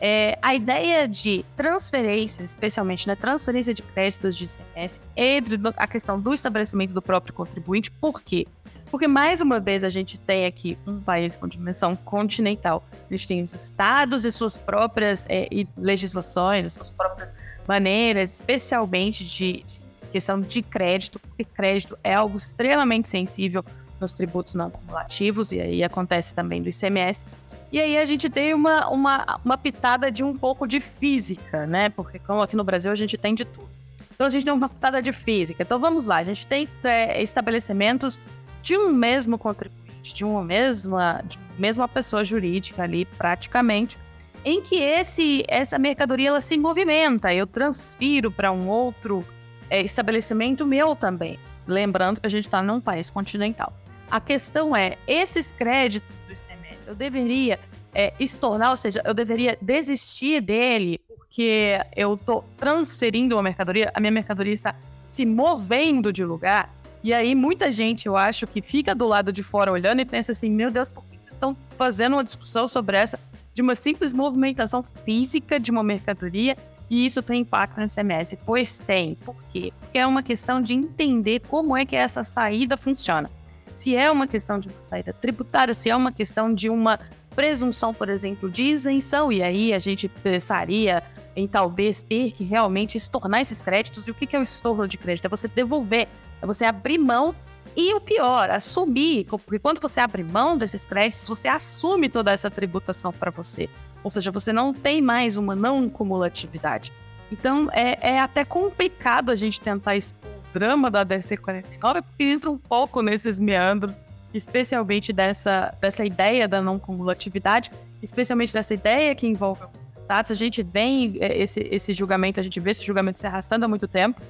É, 0.00 0.38
a 0.42 0.54
ideia 0.54 1.08
de 1.08 1.44
transferência, 1.56 2.42
especialmente 2.42 3.06
né, 3.06 3.14
transferência 3.14 3.72
de 3.72 3.80
créditos 3.80 4.36
de 4.36 4.44
ICMS, 4.44 5.00
entre 5.16 5.58
a 5.76 5.86
questão 5.86 6.20
do 6.20 6.34
estabelecimento 6.34 6.92
do 6.92 7.00
próprio 7.00 7.32
contribuinte, 7.32 7.90
por 7.90 8.20
quê? 8.20 8.46
Porque, 8.90 9.08
mais 9.08 9.40
uma 9.40 9.58
vez, 9.58 9.82
a 9.82 9.88
gente 9.88 10.18
tem 10.18 10.46
aqui 10.46 10.78
um 10.86 11.00
país 11.00 11.36
com 11.36 11.48
dimensão 11.48 11.96
continental. 11.96 12.84
A 12.92 13.12
gente 13.12 13.26
tem 13.26 13.42
os 13.42 13.52
estados 13.52 14.24
e 14.24 14.30
suas 14.30 14.56
próprias 14.56 15.26
é, 15.28 15.48
legislações, 15.76 16.74
suas 16.74 16.90
próprias 16.90 17.34
maneiras, 17.66 18.34
especialmente 18.34 19.24
de, 19.24 19.64
de 19.64 19.80
questão 20.12 20.40
de 20.40 20.62
crédito, 20.62 21.18
porque 21.18 21.44
crédito 21.44 21.98
é 22.04 22.14
algo 22.14 22.38
extremamente 22.38 23.08
sensível 23.08 23.64
nos 24.00 24.14
tributos 24.14 24.54
não 24.54 24.66
acumulativos, 24.66 25.52
e 25.52 25.60
aí 25.60 25.82
acontece 25.82 26.34
também 26.34 26.62
do 26.62 26.68
ICMS. 26.68 27.24
E 27.72 27.80
aí 27.80 27.98
a 27.98 28.04
gente 28.04 28.30
tem 28.30 28.54
uma, 28.54 28.88
uma, 28.88 29.40
uma 29.44 29.58
pitada 29.58 30.10
de 30.10 30.22
um 30.22 30.36
pouco 30.36 30.66
de 30.66 30.78
física, 30.80 31.66
né? 31.66 31.88
Porque 31.88 32.18
como 32.18 32.40
aqui 32.40 32.54
no 32.54 32.62
Brasil 32.62 32.92
a 32.92 32.94
gente 32.94 33.18
tem 33.18 33.34
de 33.34 33.44
tudo. 33.44 33.68
Então 34.14 34.26
a 34.28 34.30
gente 34.30 34.44
tem 34.44 34.54
uma 34.54 34.68
pitada 34.68 35.02
de 35.02 35.12
física. 35.12 35.62
Então 35.62 35.80
vamos 35.80 36.06
lá, 36.06 36.18
a 36.18 36.24
gente 36.24 36.46
tem 36.46 36.68
é, 36.84 37.20
estabelecimentos 37.22 38.20
de 38.62 38.76
um 38.76 38.92
mesmo 38.92 39.36
contribuinte, 39.36 40.14
de 40.14 40.24
uma 40.24 40.42
mesma, 40.42 41.20
de 41.26 41.38
mesma 41.58 41.88
pessoa 41.88 42.22
jurídica 42.22 42.82
ali, 42.84 43.04
praticamente, 43.04 43.98
em 44.44 44.62
que 44.62 44.76
esse 44.76 45.44
essa 45.48 45.78
mercadoria 45.78 46.28
ela 46.28 46.40
se 46.40 46.56
movimenta. 46.56 47.34
Eu 47.34 47.46
transfiro 47.46 48.30
para 48.30 48.52
um 48.52 48.68
outro 48.68 49.24
é, 49.68 49.80
estabelecimento 49.80 50.64
meu 50.64 50.94
também. 50.94 51.38
Lembrando 51.66 52.20
que 52.20 52.26
a 52.26 52.30
gente 52.30 52.46
está 52.46 52.62
num 52.62 52.80
país 52.80 53.10
continental. 53.10 53.72
A 54.14 54.20
questão 54.20 54.76
é, 54.76 54.96
esses 55.08 55.50
créditos 55.50 56.22
do 56.22 56.32
ICMS, 56.32 56.78
eu 56.86 56.94
deveria 56.94 57.58
é, 57.92 58.14
estornar, 58.20 58.70
ou 58.70 58.76
seja, 58.76 59.02
eu 59.04 59.12
deveria 59.12 59.58
desistir 59.60 60.40
dele 60.40 61.00
porque 61.08 61.80
eu 61.96 62.14
estou 62.14 62.44
transferindo 62.56 63.34
uma 63.34 63.42
mercadoria, 63.42 63.90
a 63.92 63.98
minha 63.98 64.12
mercadoria 64.12 64.52
está 64.52 64.76
se 65.04 65.26
movendo 65.26 66.12
de 66.12 66.24
lugar. 66.24 66.72
E 67.02 67.12
aí 67.12 67.34
muita 67.34 67.72
gente, 67.72 68.06
eu 68.06 68.16
acho, 68.16 68.46
que 68.46 68.62
fica 68.62 68.94
do 68.94 69.04
lado 69.08 69.32
de 69.32 69.42
fora 69.42 69.72
olhando 69.72 69.98
e 69.98 70.04
pensa 70.04 70.30
assim, 70.30 70.48
meu 70.48 70.70
Deus, 70.70 70.88
por 70.88 71.04
que 71.06 71.16
vocês 71.20 71.34
estão 71.34 71.56
fazendo 71.76 72.12
uma 72.12 72.22
discussão 72.22 72.68
sobre 72.68 72.96
essa 72.96 73.18
de 73.52 73.62
uma 73.62 73.74
simples 73.74 74.12
movimentação 74.12 74.84
física 75.04 75.58
de 75.58 75.72
uma 75.72 75.82
mercadoria 75.82 76.56
e 76.88 77.04
isso 77.04 77.20
tem 77.20 77.40
impacto 77.40 77.80
no 77.80 77.86
ICMS? 77.86 78.38
Pois 78.46 78.78
tem. 78.78 79.16
Por 79.16 79.34
quê? 79.50 79.72
Porque 79.80 79.98
é 79.98 80.06
uma 80.06 80.22
questão 80.22 80.62
de 80.62 80.72
entender 80.72 81.40
como 81.40 81.76
é 81.76 81.84
que 81.84 81.96
essa 81.96 82.22
saída 82.22 82.76
funciona 82.76 83.28
se 83.74 83.96
é 83.96 84.10
uma 84.10 84.26
questão 84.28 84.58
de 84.58 84.68
uma 84.68 84.80
saída 84.80 85.12
tributária, 85.12 85.74
se 85.74 85.90
é 85.90 85.96
uma 85.96 86.12
questão 86.12 86.54
de 86.54 86.70
uma 86.70 86.98
presunção, 87.34 87.92
por 87.92 88.08
exemplo, 88.08 88.48
de 88.48 88.62
isenção, 88.62 89.32
e 89.32 89.42
aí 89.42 89.74
a 89.74 89.80
gente 89.80 90.08
pensaria 90.08 91.02
em 91.34 91.48
talvez 91.48 92.04
ter 92.04 92.30
que 92.30 92.44
realmente 92.44 92.96
estornar 92.96 93.40
esses 93.40 93.60
créditos. 93.60 94.06
E 94.06 94.12
o 94.12 94.14
que 94.14 94.34
é 94.34 94.38
o 94.38 94.42
estorno 94.42 94.86
de 94.86 94.96
crédito? 94.96 95.24
É 95.26 95.28
você 95.28 95.48
devolver, 95.48 96.06
é 96.40 96.46
você 96.46 96.64
abrir 96.64 96.98
mão 96.98 97.34
e 97.76 97.92
o 97.92 98.00
pior, 98.00 98.48
assumir, 98.48 99.26
porque 99.26 99.58
quando 99.58 99.80
você 99.80 99.98
abre 99.98 100.22
mão 100.22 100.56
desses 100.56 100.86
créditos, 100.86 101.26
você 101.26 101.48
assume 101.48 102.08
toda 102.08 102.30
essa 102.30 102.48
tributação 102.48 103.12
para 103.12 103.32
você. 103.32 103.68
Ou 104.04 104.10
seja, 104.10 104.30
você 104.30 104.52
não 104.52 104.72
tem 104.72 105.02
mais 105.02 105.36
uma 105.36 105.56
não 105.56 105.88
cumulatividade. 105.88 106.92
Então 107.32 107.68
é, 107.72 108.12
é 108.12 108.20
até 108.20 108.44
complicado 108.44 109.30
a 109.30 109.34
gente 109.34 109.60
tentar 109.60 109.96
expor 109.96 110.33
drama 110.54 110.88
da 110.88 111.04
DC49 111.04 112.02
porque 112.02 112.24
entra 112.24 112.50
um 112.50 112.56
pouco 112.56 113.02
nesses 113.02 113.38
meandros, 113.40 114.00
especialmente 114.32 115.12
dessa, 115.12 115.74
dessa 115.80 116.04
ideia 116.04 116.46
da 116.46 116.62
não 116.62 116.78
cumulatividade, 116.78 117.72
especialmente 118.00 118.52
dessa 118.52 118.72
ideia 118.72 119.14
que 119.14 119.26
envolve 119.26 119.62
alguns 119.62 119.94
estados. 119.96 120.30
A 120.30 120.34
gente 120.34 120.62
vem 120.62 121.16
é, 121.18 121.36
esse, 121.36 121.60
esse 121.70 121.92
julgamento, 121.92 122.38
a 122.38 122.42
gente 122.42 122.60
vê 122.60 122.70
esse 122.70 122.84
julgamento 122.84 123.18
se 123.18 123.26
arrastando 123.26 123.64
há 123.64 123.68
muito 123.68 123.88
tempo, 123.88 124.20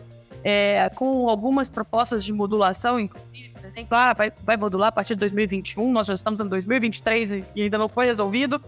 é, 0.42 0.88
com 0.90 1.28
algumas 1.28 1.68
propostas 1.68 2.24
de 2.24 2.32
modulação, 2.32 2.98
inclusive, 2.98 3.50
por 3.50 3.64
exemplo, 3.64 3.96
ah, 3.96 4.12
vai, 4.14 4.32
vai 4.42 4.56
modular 4.56 4.88
a 4.88 4.92
partir 4.92 5.14
de 5.14 5.20
2021, 5.20 5.92
nós 5.92 6.06
já 6.06 6.14
estamos 6.14 6.40
em 6.40 6.48
2023 6.48 7.44
e 7.54 7.62
ainda 7.62 7.78
não 7.78 7.88
foi 7.88 8.06
resolvido. 8.06 8.62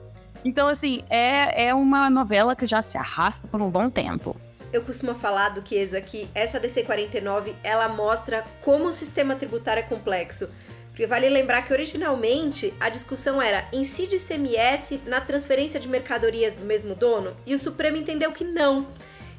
Então, 0.44 0.68
assim, 0.68 1.02
é, 1.08 1.68
é 1.68 1.74
uma 1.74 2.08
novela 2.08 2.54
que 2.54 2.66
já 2.66 2.80
se 2.82 2.96
arrasta 2.96 3.48
por 3.48 3.60
um 3.60 3.70
bom 3.70 3.90
tempo 3.90 4.36
eu 4.72 4.82
costumo 4.82 5.14
falar 5.14 5.50
do 5.50 5.66
Chiesa 5.66 6.00
que 6.00 6.28
essa 6.34 6.60
DC49 6.60 7.54
ela 7.62 7.88
mostra 7.88 8.44
como 8.62 8.88
o 8.88 8.92
sistema 8.92 9.34
tributário 9.36 9.80
é 9.80 9.86
complexo. 9.86 10.48
Porque 10.88 11.06
vale 11.06 11.28
lembrar 11.28 11.62
que 11.62 11.72
originalmente 11.72 12.72
a 12.80 12.88
discussão 12.88 13.40
era 13.40 13.68
incide 13.72 14.16
ICMS 14.16 15.00
na 15.06 15.20
transferência 15.20 15.78
de 15.78 15.88
mercadorias 15.88 16.54
do 16.54 16.64
mesmo 16.64 16.94
dono? 16.94 17.36
E 17.44 17.54
o 17.54 17.58
Supremo 17.58 17.98
entendeu 17.98 18.32
que 18.32 18.44
não. 18.44 18.86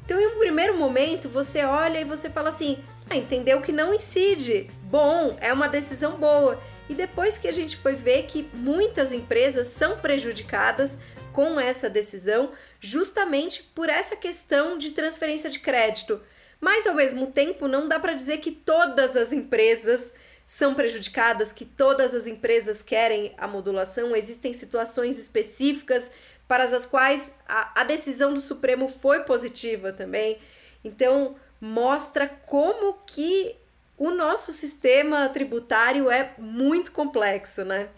Então, 0.04 0.20
em 0.20 0.26
um 0.26 0.38
primeiro 0.38 0.78
momento, 0.78 1.28
você 1.28 1.64
olha 1.64 2.00
e 2.00 2.04
você 2.04 2.30
fala 2.30 2.48
assim: 2.50 2.78
ah, 3.10 3.16
entendeu 3.16 3.60
que 3.60 3.72
não 3.72 3.92
incide. 3.92 4.70
Bom, 4.84 5.36
é 5.40 5.52
uma 5.52 5.68
decisão 5.68 6.12
boa. 6.12 6.60
E 6.88 6.94
depois 6.94 7.36
que 7.36 7.48
a 7.48 7.52
gente 7.52 7.76
foi 7.76 7.94
ver 7.94 8.22
que 8.22 8.48
muitas 8.54 9.12
empresas 9.12 9.66
são 9.66 9.98
prejudicadas 9.98 10.96
com 11.38 11.60
essa 11.60 11.88
decisão, 11.88 12.50
justamente 12.80 13.62
por 13.62 13.88
essa 13.88 14.16
questão 14.16 14.76
de 14.76 14.90
transferência 14.90 15.48
de 15.48 15.60
crédito. 15.60 16.20
Mas 16.60 16.84
ao 16.84 16.96
mesmo 16.96 17.28
tempo, 17.28 17.68
não 17.68 17.86
dá 17.86 18.00
para 18.00 18.12
dizer 18.12 18.38
que 18.38 18.50
todas 18.50 19.16
as 19.16 19.32
empresas 19.32 20.12
são 20.44 20.74
prejudicadas, 20.74 21.52
que 21.52 21.64
todas 21.64 22.12
as 22.12 22.26
empresas 22.26 22.82
querem 22.82 23.36
a 23.38 23.46
modulação. 23.46 24.16
Existem 24.16 24.52
situações 24.52 25.16
específicas 25.16 26.10
para 26.48 26.64
as 26.64 26.86
quais 26.86 27.32
a, 27.48 27.82
a 27.82 27.84
decisão 27.84 28.34
do 28.34 28.40
Supremo 28.40 28.88
foi 28.88 29.20
positiva 29.20 29.92
também. 29.92 30.40
Então, 30.82 31.36
mostra 31.60 32.26
como 32.26 32.94
que 33.06 33.54
o 33.96 34.10
nosso 34.10 34.52
sistema 34.52 35.28
tributário 35.28 36.10
é 36.10 36.34
muito 36.36 36.90
complexo, 36.90 37.64
né? 37.64 37.90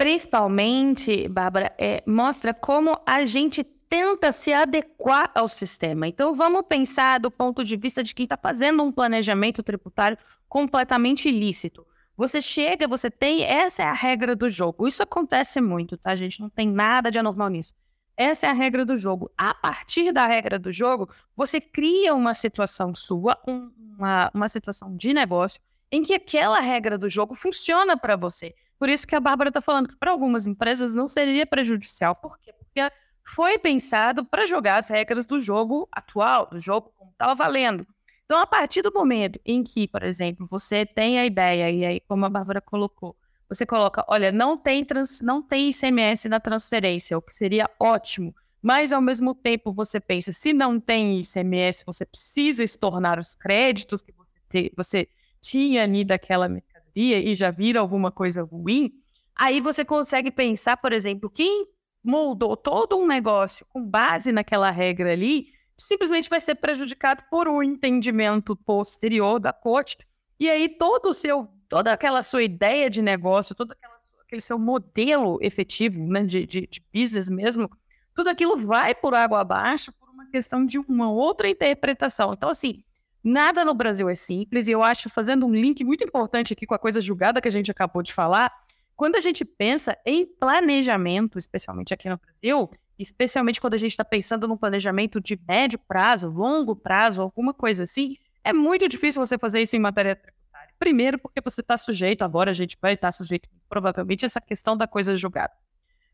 Principalmente, 0.00 1.28
Bárbara, 1.28 1.74
é, 1.76 2.02
mostra 2.06 2.54
como 2.54 2.98
a 3.04 3.26
gente 3.26 3.62
tenta 3.62 4.32
se 4.32 4.50
adequar 4.50 5.30
ao 5.34 5.46
sistema. 5.46 6.08
Então, 6.08 6.34
vamos 6.34 6.62
pensar 6.66 7.20
do 7.20 7.30
ponto 7.30 7.62
de 7.62 7.76
vista 7.76 8.02
de 8.02 8.14
quem 8.14 8.24
está 8.24 8.34
fazendo 8.34 8.82
um 8.82 8.90
planejamento 8.90 9.62
tributário 9.62 10.16
completamente 10.48 11.28
ilícito. 11.28 11.86
Você 12.16 12.40
chega, 12.40 12.88
você 12.88 13.10
tem, 13.10 13.42
essa 13.42 13.82
é 13.82 13.86
a 13.86 13.92
regra 13.92 14.34
do 14.34 14.48
jogo. 14.48 14.88
Isso 14.88 15.02
acontece 15.02 15.60
muito, 15.60 15.98
tá, 15.98 16.14
gente? 16.14 16.40
Não 16.40 16.48
tem 16.48 16.66
nada 16.66 17.10
de 17.10 17.18
anormal 17.18 17.50
nisso. 17.50 17.74
Essa 18.16 18.46
é 18.46 18.48
a 18.48 18.54
regra 18.54 18.86
do 18.86 18.96
jogo. 18.96 19.30
A 19.36 19.52
partir 19.52 20.12
da 20.12 20.26
regra 20.26 20.58
do 20.58 20.72
jogo, 20.72 21.10
você 21.36 21.60
cria 21.60 22.14
uma 22.14 22.32
situação 22.32 22.94
sua, 22.94 23.38
uma, 23.46 24.30
uma 24.32 24.48
situação 24.48 24.96
de 24.96 25.12
negócio, 25.12 25.60
em 25.92 26.00
que 26.00 26.14
aquela 26.14 26.58
regra 26.58 26.96
do 26.96 27.06
jogo 27.06 27.34
funciona 27.34 27.98
para 27.98 28.16
você. 28.16 28.54
Por 28.80 28.88
isso 28.88 29.06
que 29.06 29.14
a 29.14 29.20
Bárbara 29.20 29.50
está 29.50 29.60
falando 29.60 29.90
que 29.90 29.96
para 29.96 30.10
algumas 30.10 30.46
empresas 30.46 30.94
não 30.94 31.06
seria 31.06 31.46
prejudicial. 31.46 32.16
Por 32.16 32.38
quê? 32.38 32.50
Porque 32.54 32.80
foi 33.22 33.58
pensado 33.58 34.24
para 34.24 34.46
jogar 34.46 34.78
as 34.78 34.88
regras 34.88 35.26
do 35.26 35.38
jogo 35.38 35.86
atual, 35.92 36.46
do 36.46 36.58
jogo 36.58 36.90
como 36.96 37.10
estava 37.10 37.34
valendo. 37.34 37.86
Então, 38.24 38.40
a 38.40 38.46
partir 38.46 38.80
do 38.80 38.90
momento 38.90 39.38
em 39.44 39.62
que, 39.62 39.86
por 39.86 40.02
exemplo, 40.02 40.46
você 40.48 40.86
tem 40.86 41.18
a 41.18 41.26
ideia, 41.26 41.70
e 41.70 41.84
aí, 41.84 42.00
como 42.00 42.24
a 42.24 42.30
Bárbara 42.30 42.58
colocou, 42.62 43.14
você 43.46 43.66
coloca, 43.66 44.02
olha, 44.08 44.32
não 44.32 44.56
tem, 44.56 44.82
trans, 44.82 45.20
não 45.20 45.42
tem 45.42 45.68
ICMS 45.68 46.30
na 46.30 46.40
transferência, 46.40 47.18
o 47.18 47.22
que 47.22 47.34
seria 47.34 47.68
ótimo, 47.78 48.34
mas 48.62 48.92
ao 48.92 49.02
mesmo 49.02 49.34
tempo 49.34 49.74
você 49.74 50.00
pensa, 50.00 50.32
se 50.32 50.54
não 50.54 50.80
tem 50.80 51.20
ICMS, 51.20 51.84
você 51.84 52.06
precisa 52.06 52.64
estornar 52.64 53.18
os 53.18 53.34
créditos 53.34 54.00
que 54.00 54.12
você, 54.12 54.38
te, 54.48 54.72
você 54.74 55.08
tinha 55.40 55.82
ali 55.82 56.02
daquela 56.02 56.48
e 56.94 57.34
já 57.34 57.50
vira 57.50 57.80
alguma 57.80 58.10
coisa 58.10 58.42
ruim, 58.42 58.92
aí 59.36 59.60
você 59.60 59.84
consegue 59.84 60.30
pensar, 60.30 60.76
por 60.76 60.92
exemplo, 60.92 61.30
quem 61.30 61.66
moldou 62.02 62.56
todo 62.56 62.96
um 62.96 63.06
negócio 63.06 63.66
com 63.68 63.84
base 63.84 64.32
naquela 64.32 64.70
regra 64.70 65.12
ali, 65.12 65.46
simplesmente 65.76 66.28
vai 66.28 66.40
ser 66.40 66.56
prejudicado 66.56 67.24
por 67.30 67.48
um 67.48 67.62
entendimento 67.62 68.54
posterior 68.56 69.38
da 69.38 69.52
corte. 69.52 69.96
E 70.38 70.48
aí 70.48 70.68
todo 70.68 71.10
o 71.10 71.14
seu, 71.14 71.48
toda 71.68 71.92
aquela 71.92 72.22
sua 72.22 72.42
ideia 72.42 72.88
de 72.88 73.02
negócio, 73.02 73.54
todo 73.54 73.74
aquele 74.20 74.40
seu 74.40 74.58
modelo 74.58 75.38
efetivo, 75.40 76.06
né, 76.06 76.22
de, 76.24 76.46
de, 76.46 76.66
de 76.66 76.82
business 76.92 77.28
mesmo, 77.28 77.70
tudo 78.14 78.28
aquilo 78.28 78.56
vai 78.56 78.94
por 78.94 79.14
água 79.14 79.40
abaixo 79.40 79.92
por 79.98 80.08
uma 80.08 80.26
questão 80.30 80.64
de 80.64 80.78
uma 80.78 81.10
outra 81.10 81.48
interpretação. 81.48 82.32
Então, 82.32 82.50
assim, 82.50 82.82
nada 83.22 83.64
no 83.64 83.74
Brasil 83.74 84.08
é 84.08 84.14
simples, 84.14 84.68
e 84.68 84.72
eu 84.72 84.82
acho, 84.82 85.08
fazendo 85.10 85.46
um 85.46 85.54
link 85.54 85.84
muito 85.84 86.04
importante 86.04 86.52
aqui 86.52 86.66
com 86.66 86.74
a 86.74 86.78
coisa 86.78 87.00
julgada 87.00 87.40
que 87.40 87.48
a 87.48 87.52
gente 87.52 87.70
acabou 87.70 88.02
de 88.02 88.12
falar, 88.12 88.52
quando 88.96 89.16
a 89.16 89.20
gente 89.20 89.44
pensa 89.44 89.96
em 90.04 90.26
planejamento, 90.26 91.38
especialmente 91.38 91.94
aqui 91.94 92.08
no 92.08 92.18
Brasil, 92.18 92.70
especialmente 92.98 93.60
quando 93.60 93.74
a 93.74 93.78
gente 93.78 93.92
está 93.92 94.04
pensando 94.04 94.46
num 94.46 94.56
planejamento 94.56 95.20
de 95.20 95.40
médio 95.48 95.78
prazo, 95.78 96.28
longo 96.28 96.76
prazo, 96.76 97.22
alguma 97.22 97.54
coisa 97.54 97.84
assim, 97.84 98.16
é 98.44 98.52
muito 98.52 98.86
difícil 98.88 99.24
você 99.24 99.38
fazer 99.38 99.62
isso 99.62 99.74
em 99.74 99.78
matéria 99.78 100.16
tributária. 100.16 100.74
Primeiro, 100.78 101.18
porque 101.18 101.40
você 101.42 101.62
está 101.62 101.76
sujeito, 101.76 102.22
agora 102.22 102.50
a 102.50 102.54
gente 102.54 102.76
vai 102.80 102.92
estar 102.92 103.10
sujeito, 103.12 103.48
provavelmente, 103.68 104.24
a 104.24 104.26
essa 104.26 104.40
questão 104.40 104.76
da 104.76 104.86
coisa 104.86 105.16
julgada. 105.16 105.52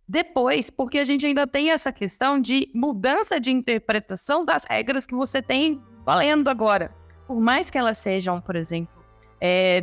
Depois, 0.09 0.71
porque 0.71 0.99
a 0.99 1.05
gente 1.05 1.27
ainda 1.27 1.45
tem 1.45 1.71
essa 1.71 1.93
questão 1.93 2.41
de 2.41 2.71
mudança 2.73 3.41
de 3.41 3.51
interpretação 3.51 4.45
das 4.45 4.65
regras 4.65 5.05
que 5.05 5.15
você 5.15 5.43
tem 5.43 5.83
valendo 6.07 6.49
agora. 6.49 6.93
Por 7.27 7.41
mais 7.41 7.69
que 7.69 7.77
elas 7.77 7.99
sejam, 7.99 8.41
por 8.41 8.55
exemplo, 8.55 9.05
é, 9.41 9.83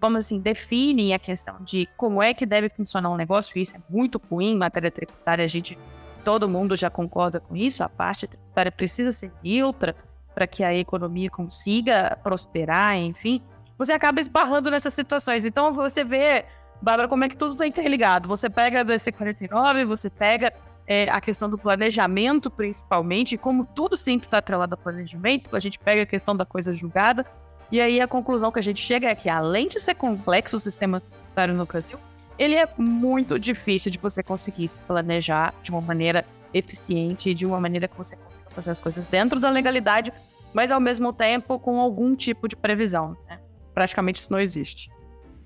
vamos 0.00 0.20
assim, 0.20 0.40
definem 0.40 1.12
a 1.12 1.18
questão 1.18 1.56
de 1.60 1.86
como 1.96 2.22
é 2.22 2.32
que 2.32 2.46
deve 2.46 2.70
funcionar 2.70 3.10
um 3.10 3.16
negócio, 3.16 3.58
isso 3.60 3.76
é 3.76 3.80
muito 3.90 4.20
ruim 4.30 4.52
em 4.52 4.58
matéria 4.58 4.90
tributária, 4.90 5.44
a 5.44 5.48
gente, 5.48 5.78
todo 6.24 6.48
mundo 6.48 6.74
já 6.74 6.88
concorda 6.88 7.38
com 7.38 7.54
isso, 7.54 7.84
a 7.84 7.88
parte 7.88 8.26
tributária 8.26 8.72
precisa 8.72 9.12
ser 9.12 9.30
neutra 9.44 9.94
para 10.34 10.46
que 10.46 10.64
a 10.64 10.74
economia 10.74 11.28
consiga 11.28 12.18
prosperar, 12.22 12.96
enfim, 12.96 13.42
você 13.76 13.92
acaba 13.92 14.20
esbarrando 14.20 14.70
nessas 14.70 14.94
situações. 14.94 15.44
Então 15.44 15.74
você 15.74 16.02
vê 16.02 16.46
Bárbara, 16.80 17.08
como 17.08 17.22
é 17.24 17.28
que 17.28 17.36
tudo 17.36 17.52
está 17.52 17.66
interligado? 17.66 18.28
Você 18.28 18.48
pega 18.48 18.80
a 18.80 18.84
DC49, 18.84 19.84
você 19.84 20.08
pega 20.08 20.52
é, 20.92 21.08
a 21.08 21.22
questão 21.22 21.48
do 21.48 21.56
planejamento, 21.56 22.50
principalmente, 22.50 23.34
e 23.34 23.38
como 23.38 23.64
tudo 23.64 23.96
sempre 23.96 24.26
está 24.26 24.36
atrelado 24.36 24.74
ao 24.74 24.78
planejamento, 24.78 25.56
a 25.56 25.58
gente 25.58 25.78
pega 25.78 26.02
a 26.02 26.06
questão 26.06 26.36
da 26.36 26.44
coisa 26.44 26.70
julgada, 26.74 27.24
e 27.70 27.80
aí 27.80 27.98
a 27.98 28.06
conclusão 28.06 28.52
que 28.52 28.58
a 28.58 28.62
gente 28.62 28.78
chega 28.78 29.08
é 29.08 29.14
que, 29.14 29.30
além 29.30 29.68
de 29.68 29.80
ser 29.80 29.94
complexo 29.94 30.54
o 30.56 30.60
sistema 30.60 31.00
tributário 31.00 31.54
no 31.54 31.64
Brasil, 31.64 31.98
ele 32.38 32.56
é 32.56 32.68
muito 32.76 33.38
difícil 33.38 33.90
de 33.90 33.96
você 33.96 34.22
conseguir 34.22 34.68
se 34.68 34.82
planejar 34.82 35.54
de 35.62 35.70
uma 35.70 35.80
maneira 35.80 36.26
eficiente, 36.52 37.32
de 37.32 37.46
uma 37.46 37.58
maneira 37.58 37.88
que 37.88 37.96
você 37.96 38.14
consiga 38.14 38.50
fazer 38.50 38.72
as 38.72 38.80
coisas 38.82 39.08
dentro 39.08 39.40
da 39.40 39.48
legalidade, 39.48 40.12
mas 40.52 40.70
ao 40.70 40.78
mesmo 40.78 41.10
tempo 41.10 41.58
com 41.58 41.80
algum 41.80 42.14
tipo 42.14 42.46
de 42.46 42.54
previsão. 42.54 43.16
Né? 43.26 43.40
Praticamente 43.72 44.20
isso 44.20 44.30
não 44.30 44.38
existe. 44.38 44.90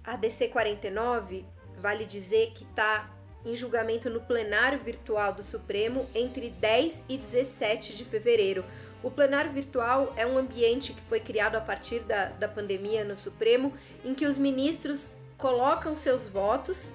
A 0.02 0.16
DC 0.16 0.48
49 0.48 1.46
vale 1.80 2.04
dizer 2.04 2.50
que 2.52 2.64
está 2.64 3.15
em 3.46 3.56
julgamento 3.56 4.10
no 4.10 4.20
plenário 4.20 4.78
virtual 4.78 5.32
do 5.32 5.42
Supremo 5.42 6.06
entre 6.14 6.50
10 6.50 7.04
e 7.08 7.16
17 7.16 7.96
de 7.96 8.04
fevereiro. 8.04 8.64
O 9.02 9.10
plenário 9.10 9.52
virtual 9.52 10.12
é 10.16 10.26
um 10.26 10.36
ambiente 10.36 10.92
que 10.92 11.02
foi 11.02 11.20
criado 11.20 11.54
a 11.54 11.60
partir 11.60 12.00
da, 12.00 12.26
da 12.26 12.48
pandemia 12.48 13.04
no 13.04 13.14
Supremo, 13.14 13.72
em 14.04 14.12
que 14.12 14.26
os 14.26 14.36
ministros 14.36 15.12
colocam 15.38 15.94
seus 15.94 16.26
votos 16.26 16.92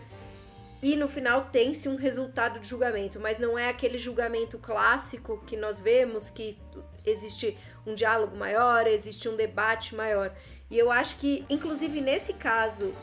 e 0.82 0.96
no 0.96 1.08
final 1.08 1.46
tem-se 1.52 1.88
um 1.88 1.96
resultado 1.96 2.60
de 2.60 2.68
julgamento, 2.68 3.20
mas 3.20 3.38
não 3.38 3.58
é 3.58 3.70
aquele 3.70 4.00
julgamento 4.00 4.58
clássico 4.58 5.42
que 5.46 5.56
nós 5.56 5.80
vemos 5.80 6.30
que 6.30 6.58
existe 7.06 7.56
um 7.86 7.94
diálogo 7.94 8.36
maior, 8.36 8.88
existe 8.88 9.30
um 9.30 9.36
debate 9.36 9.94
maior. 9.94 10.34
E 10.72 10.78
eu 10.78 10.92
acho 10.92 11.18
que, 11.18 11.46
inclusive 11.50 12.02
nesse 12.02 12.34
caso, 12.34 12.94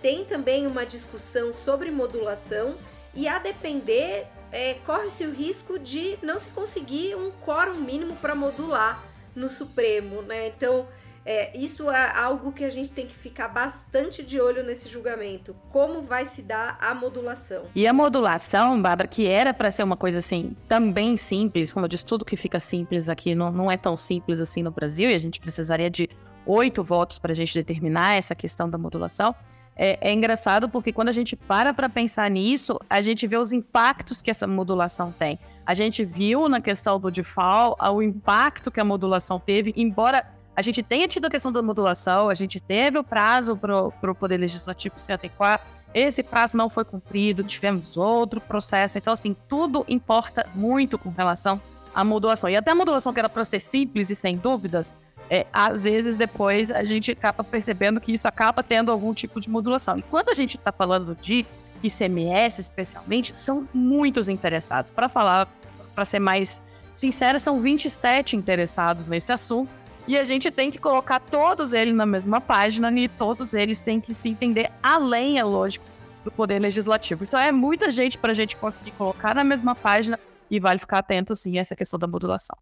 tem 0.00 0.24
também 0.24 0.66
uma 0.66 0.84
discussão 0.84 1.52
sobre 1.52 1.90
modulação 1.90 2.76
e 3.14 3.26
a 3.26 3.38
depender 3.38 4.26
é, 4.50 4.74
corre-se 4.86 5.24
o 5.24 5.32
risco 5.32 5.78
de 5.78 6.18
não 6.22 6.38
se 6.38 6.50
conseguir 6.50 7.14
um 7.14 7.30
quórum 7.30 7.76
mínimo 7.76 8.16
para 8.16 8.34
modular 8.34 9.04
no 9.34 9.48
Supremo, 9.48 10.22
né? 10.22 10.46
Então 10.46 10.86
é, 11.30 11.54
isso 11.54 11.90
é 11.90 12.18
algo 12.18 12.52
que 12.52 12.64
a 12.64 12.70
gente 12.70 12.90
tem 12.90 13.06
que 13.06 13.14
ficar 13.14 13.48
bastante 13.48 14.24
de 14.24 14.40
olho 14.40 14.64
nesse 14.64 14.88
julgamento. 14.88 15.54
Como 15.68 16.00
vai 16.00 16.24
se 16.24 16.40
dar 16.40 16.78
a 16.80 16.94
modulação? 16.94 17.66
E 17.74 17.86
a 17.86 17.92
modulação, 17.92 18.80
Bárbara, 18.80 19.06
que 19.06 19.26
era 19.26 19.52
para 19.52 19.70
ser 19.70 19.82
uma 19.82 19.96
coisa 19.96 20.20
assim, 20.20 20.56
também 20.66 21.18
simples, 21.18 21.70
como 21.70 21.84
eu 21.84 21.88
disse, 21.88 22.06
tudo 22.06 22.24
que 22.24 22.34
fica 22.34 22.58
simples 22.58 23.10
aqui 23.10 23.34
não, 23.34 23.52
não 23.52 23.70
é 23.70 23.76
tão 23.76 23.94
simples 23.94 24.40
assim 24.40 24.62
no 24.62 24.70
Brasil, 24.70 25.10
e 25.10 25.14
a 25.14 25.18
gente 25.18 25.38
precisaria 25.38 25.90
de 25.90 26.08
oito 26.46 26.82
votos 26.82 27.18
para 27.18 27.32
a 27.32 27.34
gente 27.34 27.52
determinar 27.52 28.14
essa 28.14 28.34
questão 28.34 28.70
da 28.70 28.78
modulação. 28.78 29.34
É, 29.78 29.96
é 30.00 30.12
engraçado 30.12 30.68
porque 30.68 30.92
quando 30.92 31.08
a 31.08 31.12
gente 31.12 31.36
para 31.36 31.72
para 31.72 31.88
pensar 31.88 32.28
nisso, 32.28 32.76
a 32.90 33.00
gente 33.00 33.26
vê 33.28 33.36
os 33.36 33.52
impactos 33.52 34.20
que 34.20 34.30
essa 34.30 34.46
modulação 34.46 35.12
tem. 35.12 35.38
A 35.64 35.72
gente 35.72 36.04
viu 36.04 36.48
na 36.48 36.60
questão 36.60 36.98
do 36.98 37.10
default 37.10 37.76
o 37.92 38.02
impacto 38.02 38.70
que 38.72 38.80
a 38.80 38.84
modulação 38.84 39.38
teve, 39.38 39.72
embora 39.76 40.26
a 40.56 40.62
gente 40.62 40.82
tenha 40.82 41.06
tido 41.06 41.26
a 41.26 41.30
questão 41.30 41.52
da 41.52 41.62
modulação, 41.62 42.28
a 42.28 42.34
gente 42.34 42.58
teve 42.58 42.98
o 42.98 43.04
prazo 43.04 43.56
para 43.56 44.10
o 44.10 44.14
Poder 44.14 44.38
Legislativo 44.38 44.98
se 44.98 45.12
adequar, 45.12 45.60
esse 45.94 46.20
prazo 46.20 46.56
não 46.56 46.68
foi 46.68 46.84
cumprido, 46.84 47.44
tivemos 47.44 47.96
outro 47.96 48.40
processo. 48.40 48.98
Então, 48.98 49.12
assim, 49.12 49.36
tudo 49.48 49.84
importa 49.88 50.48
muito 50.54 50.98
com 50.98 51.10
relação 51.10 51.60
à 51.94 52.02
modulação. 52.02 52.50
E 52.50 52.56
até 52.56 52.72
a 52.72 52.74
modulação 52.74 53.12
que 53.12 53.20
era 53.20 53.28
para 53.28 53.44
ser 53.44 53.60
simples 53.60 54.10
e 54.10 54.16
sem 54.16 54.36
dúvidas, 54.36 54.94
é, 55.30 55.46
às 55.52 55.84
vezes 55.84 56.16
depois 56.16 56.70
a 56.70 56.84
gente 56.84 57.10
acaba 57.10 57.44
percebendo 57.44 58.00
que 58.00 58.12
isso 58.12 58.26
acaba 58.26 58.62
tendo 58.62 58.90
algum 58.90 59.12
tipo 59.12 59.40
de 59.40 59.48
modulação. 59.48 59.98
E 59.98 60.02
quando 60.02 60.30
a 60.30 60.34
gente 60.34 60.56
está 60.56 60.72
falando 60.72 61.16
de 61.20 61.46
ICMS, 61.82 62.60
especialmente, 62.60 63.36
são 63.36 63.68
muitos 63.72 64.28
interessados. 64.28 64.90
Para 64.90 65.08
falar, 65.08 65.48
para 65.94 66.04
ser 66.04 66.18
mais 66.18 66.62
sincera, 66.92 67.38
são 67.38 67.60
27 67.60 68.36
interessados 68.36 69.06
nesse 69.06 69.32
assunto. 69.32 69.72
E 70.06 70.16
a 70.16 70.24
gente 70.24 70.50
tem 70.50 70.70
que 70.70 70.78
colocar 70.78 71.20
todos 71.20 71.74
eles 71.74 71.94
na 71.94 72.06
mesma 72.06 72.40
página 72.40 72.90
e 72.90 73.08
todos 73.08 73.52
eles 73.52 73.80
têm 73.80 74.00
que 74.00 74.14
se 74.14 74.28
entender 74.30 74.70
além, 74.82 75.38
é 75.38 75.44
lógico, 75.44 75.84
do 76.24 76.30
poder 76.30 76.58
legislativo. 76.58 77.24
Então 77.24 77.38
é 77.38 77.52
muita 77.52 77.90
gente 77.90 78.16
para 78.16 78.32
a 78.32 78.34
gente 78.34 78.56
conseguir 78.56 78.92
colocar 78.92 79.34
na 79.34 79.44
mesma 79.44 79.74
página 79.74 80.18
e 80.50 80.58
vale 80.58 80.78
ficar 80.78 81.00
atento 81.00 81.36
sim 81.36 81.58
a 81.58 81.60
essa 81.60 81.76
questão 81.76 81.98
da 81.98 82.06
modulação. 82.06 82.56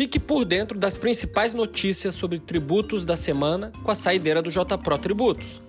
Fique 0.00 0.18
por 0.18 0.46
dentro 0.46 0.78
das 0.78 0.96
principais 0.96 1.52
notícias 1.52 2.14
sobre 2.14 2.38
tributos 2.38 3.04
da 3.04 3.18
semana 3.18 3.70
com 3.82 3.90
a 3.90 3.94
saideira 3.94 4.40
do 4.40 4.50
JPRO 4.50 4.96
Tributos. 4.96 5.60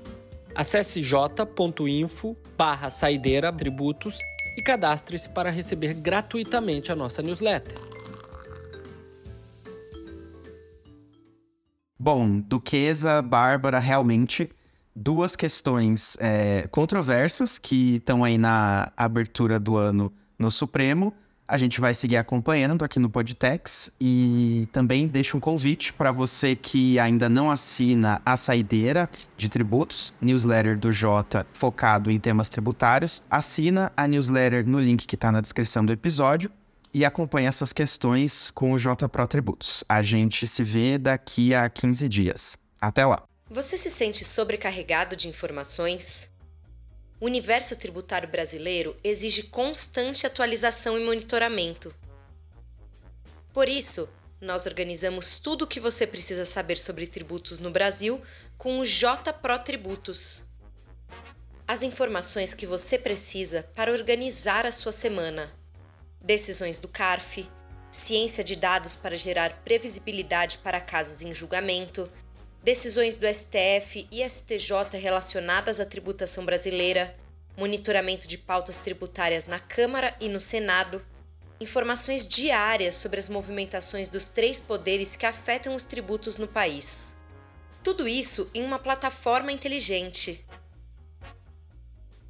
Acesse 0.56 1.04
j.info 1.04 2.38
barra 2.58 2.90
saideira 2.90 3.52
tributos 3.52 4.20
e 4.58 4.64
cadastre-se 4.64 5.28
para 5.28 5.50
receber 5.50 5.94
gratuitamente 5.94 6.94
a 6.94 6.96
nossa 6.96 7.22
newsletter. 7.22 7.76
Bom, 12.00 12.40
Duquesa, 12.40 13.22
Bárbara, 13.22 13.80
realmente 13.80 14.50
duas 14.96 15.36
questões 15.36 16.16
é, 16.22 16.70
controversas 16.72 17.60
que 17.60 17.98
estão 17.98 18.24
aí 18.24 18.38
na 18.38 18.94
abertura 18.96 19.60
do 19.60 19.76
ano 19.76 20.10
no 20.40 20.50
Supremo 20.50 21.14
a 21.52 21.58
gente 21.58 21.82
vai 21.82 21.94
seguir 21.94 22.16
acompanhando 22.16 22.86
aqui 22.86 22.98
no 22.98 23.10
Podtex 23.10 23.92
e 24.00 24.70
também 24.72 25.06
deixo 25.06 25.36
um 25.36 25.40
convite 25.42 25.92
para 25.92 26.10
você 26.10 26.56
que 26.56 26.98
ainda 26.98 27.28
não 27.28 27.52
assina 27.52 28.22
a 28.26 28.38
Saideira 28.38 29.10
de 29.36 29.50
Tributos, 29.50 30.14
newsletter 30.22 30.80
do 30.80 30.94
Jota 30.94 31.46
focado 31.52 32.10
em 32.10 32.18
temas 32.18 32.48
tributários. 32.48 33.22
Assina 33.30 33.92
a 33.98 34.08
newsletter 34.08 34.66
no 34.66 34.80
link 34.80 35.06
que 35.06 35.16
está 35.16 35.30
na 35.30 35.42
descrição 35.42 35.86
do 35.86 35.92
episódio 35.92 36.50
e 36.94 37.04
acompanha 37.04 37.50
essas 37.50 37.74
questões 37.74 38.50
com 38.50 38.72
o 38.72 38.80
J 38.80 39.10
Pro 39.10 39.28
Tributos. 39.28 39.84
A 39.90 40.02
gente 40.02 40.48
se 40.48 40.64
vê 40.64 40.98
daqui 40.98 41.54
a 41.54 41.70
15 41.70 42.08
dias. 42.08 42.58
Até 42.80 43.06
lá! 43.06 43.24
Você 43.50 43.76
se 43.76 43.90
sente 43.90 44.24
sobrecarregado 44.24 45.18
de 45.18 45.28
informações? 45.28 46.32
O 47.22 47.26
universo 47.26 47.78
tributário 47.78 48.28
brasileiro 48.28 48.98
exige 49.04 49.44
constante 49.44 50.26
atualização 50.26 51.00
e 51.00 51.06
monitoramento. 51.06 51.94
Por 53.54 53.70
isso, 53.70 54.10
nós 54.42 54.66
organizamos 54.66 55.38
tudo 55.38 55.66
o 55.66 55.68
que 55.68 55.80
você 55.80 56.08
precisa 56.08 56.46
saber 56.46 56.80
sobre 56.80 57.06
tributos 57.06 57.60
no 57.60 57.70
Brasil 57.70 58.20
com 58.58 58.80
o 58.80 58.86
J 58.86 59.32
Pro 59.34 59.60
Tributos. 59.60 60.46
As 61.68 61.84
informações 61.84 62.56
que 62.56 62.66
você 62.66 62.98
precisa 62.98 63.70
para 63.76 63.92
organizar 63.92 64.66
a 64.66 64.72
sua 64.72 64.92
semana. 64.92 65.54
Decisões 66.20 66.80
do 66.80 66.88
CARF, 66.88 67.48
ciência 67.92 68.44
de 68.44 68.56
dados 68.56 68.96
para 68.96 69.16
gerar 69.16 69.62
previsibilidade 69.64 70.58
para 70.58 70.82
casos 70.82 71.22
em 71.22 71.32
julgamento, 71.32 72.10
decisões 72.64 73.18
do 73.18 73.26
STF 73.28 74.08
e 74.12 74.28
STJ 74.28 74.98
relacionadas 75.00 75.80
à 75.80 75.86
tributação 75.86 76.46
brasileira, 76.46 77.16
monitoramento 77.58 78.28
de 78.28 78.38
pautas 78.38 78.80
tributárias 78.80 79.48
na 79.48 79.60
Câmara 79.60 80.16
e 80.20 80.30
no 80.30 80.40
Senado, 80.40 81.04
informações 81.60 82.28
diárias 82.28 82.96
sobre 82.96 83.20
as 83.20 83.30
movimentações 83.30 84.10
dos 84.10 84.30
três 84.30 84.60
poderes 84.60 85.16
que 85.16 85.26
afetam 85.26 85.76
os 85.76 85.86
tributos 85.86 86.38
no 86.38 86.48
país. 86.48 87.18
Tudo 87.84 88.08
isso 88.08 88.50
em 88.54 88.64
uma 88.64 88.80
plataforma 88.80 89.52
inteligente. 89.52 90.46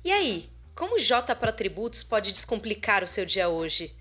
E 0.03 0.11
aí, 0.11 0.49
como 0.73 0.95
o 0.95 0.99
J 0.99 1.35
para 1.35 1.51
Tributos 1.51 2.03
pode 2.03 2.31
descomplicar 2.31 3.03
o 3.03 3.07
seu 3.07 3.25
dia 3.25 3.49
hoje? 3.49 3.95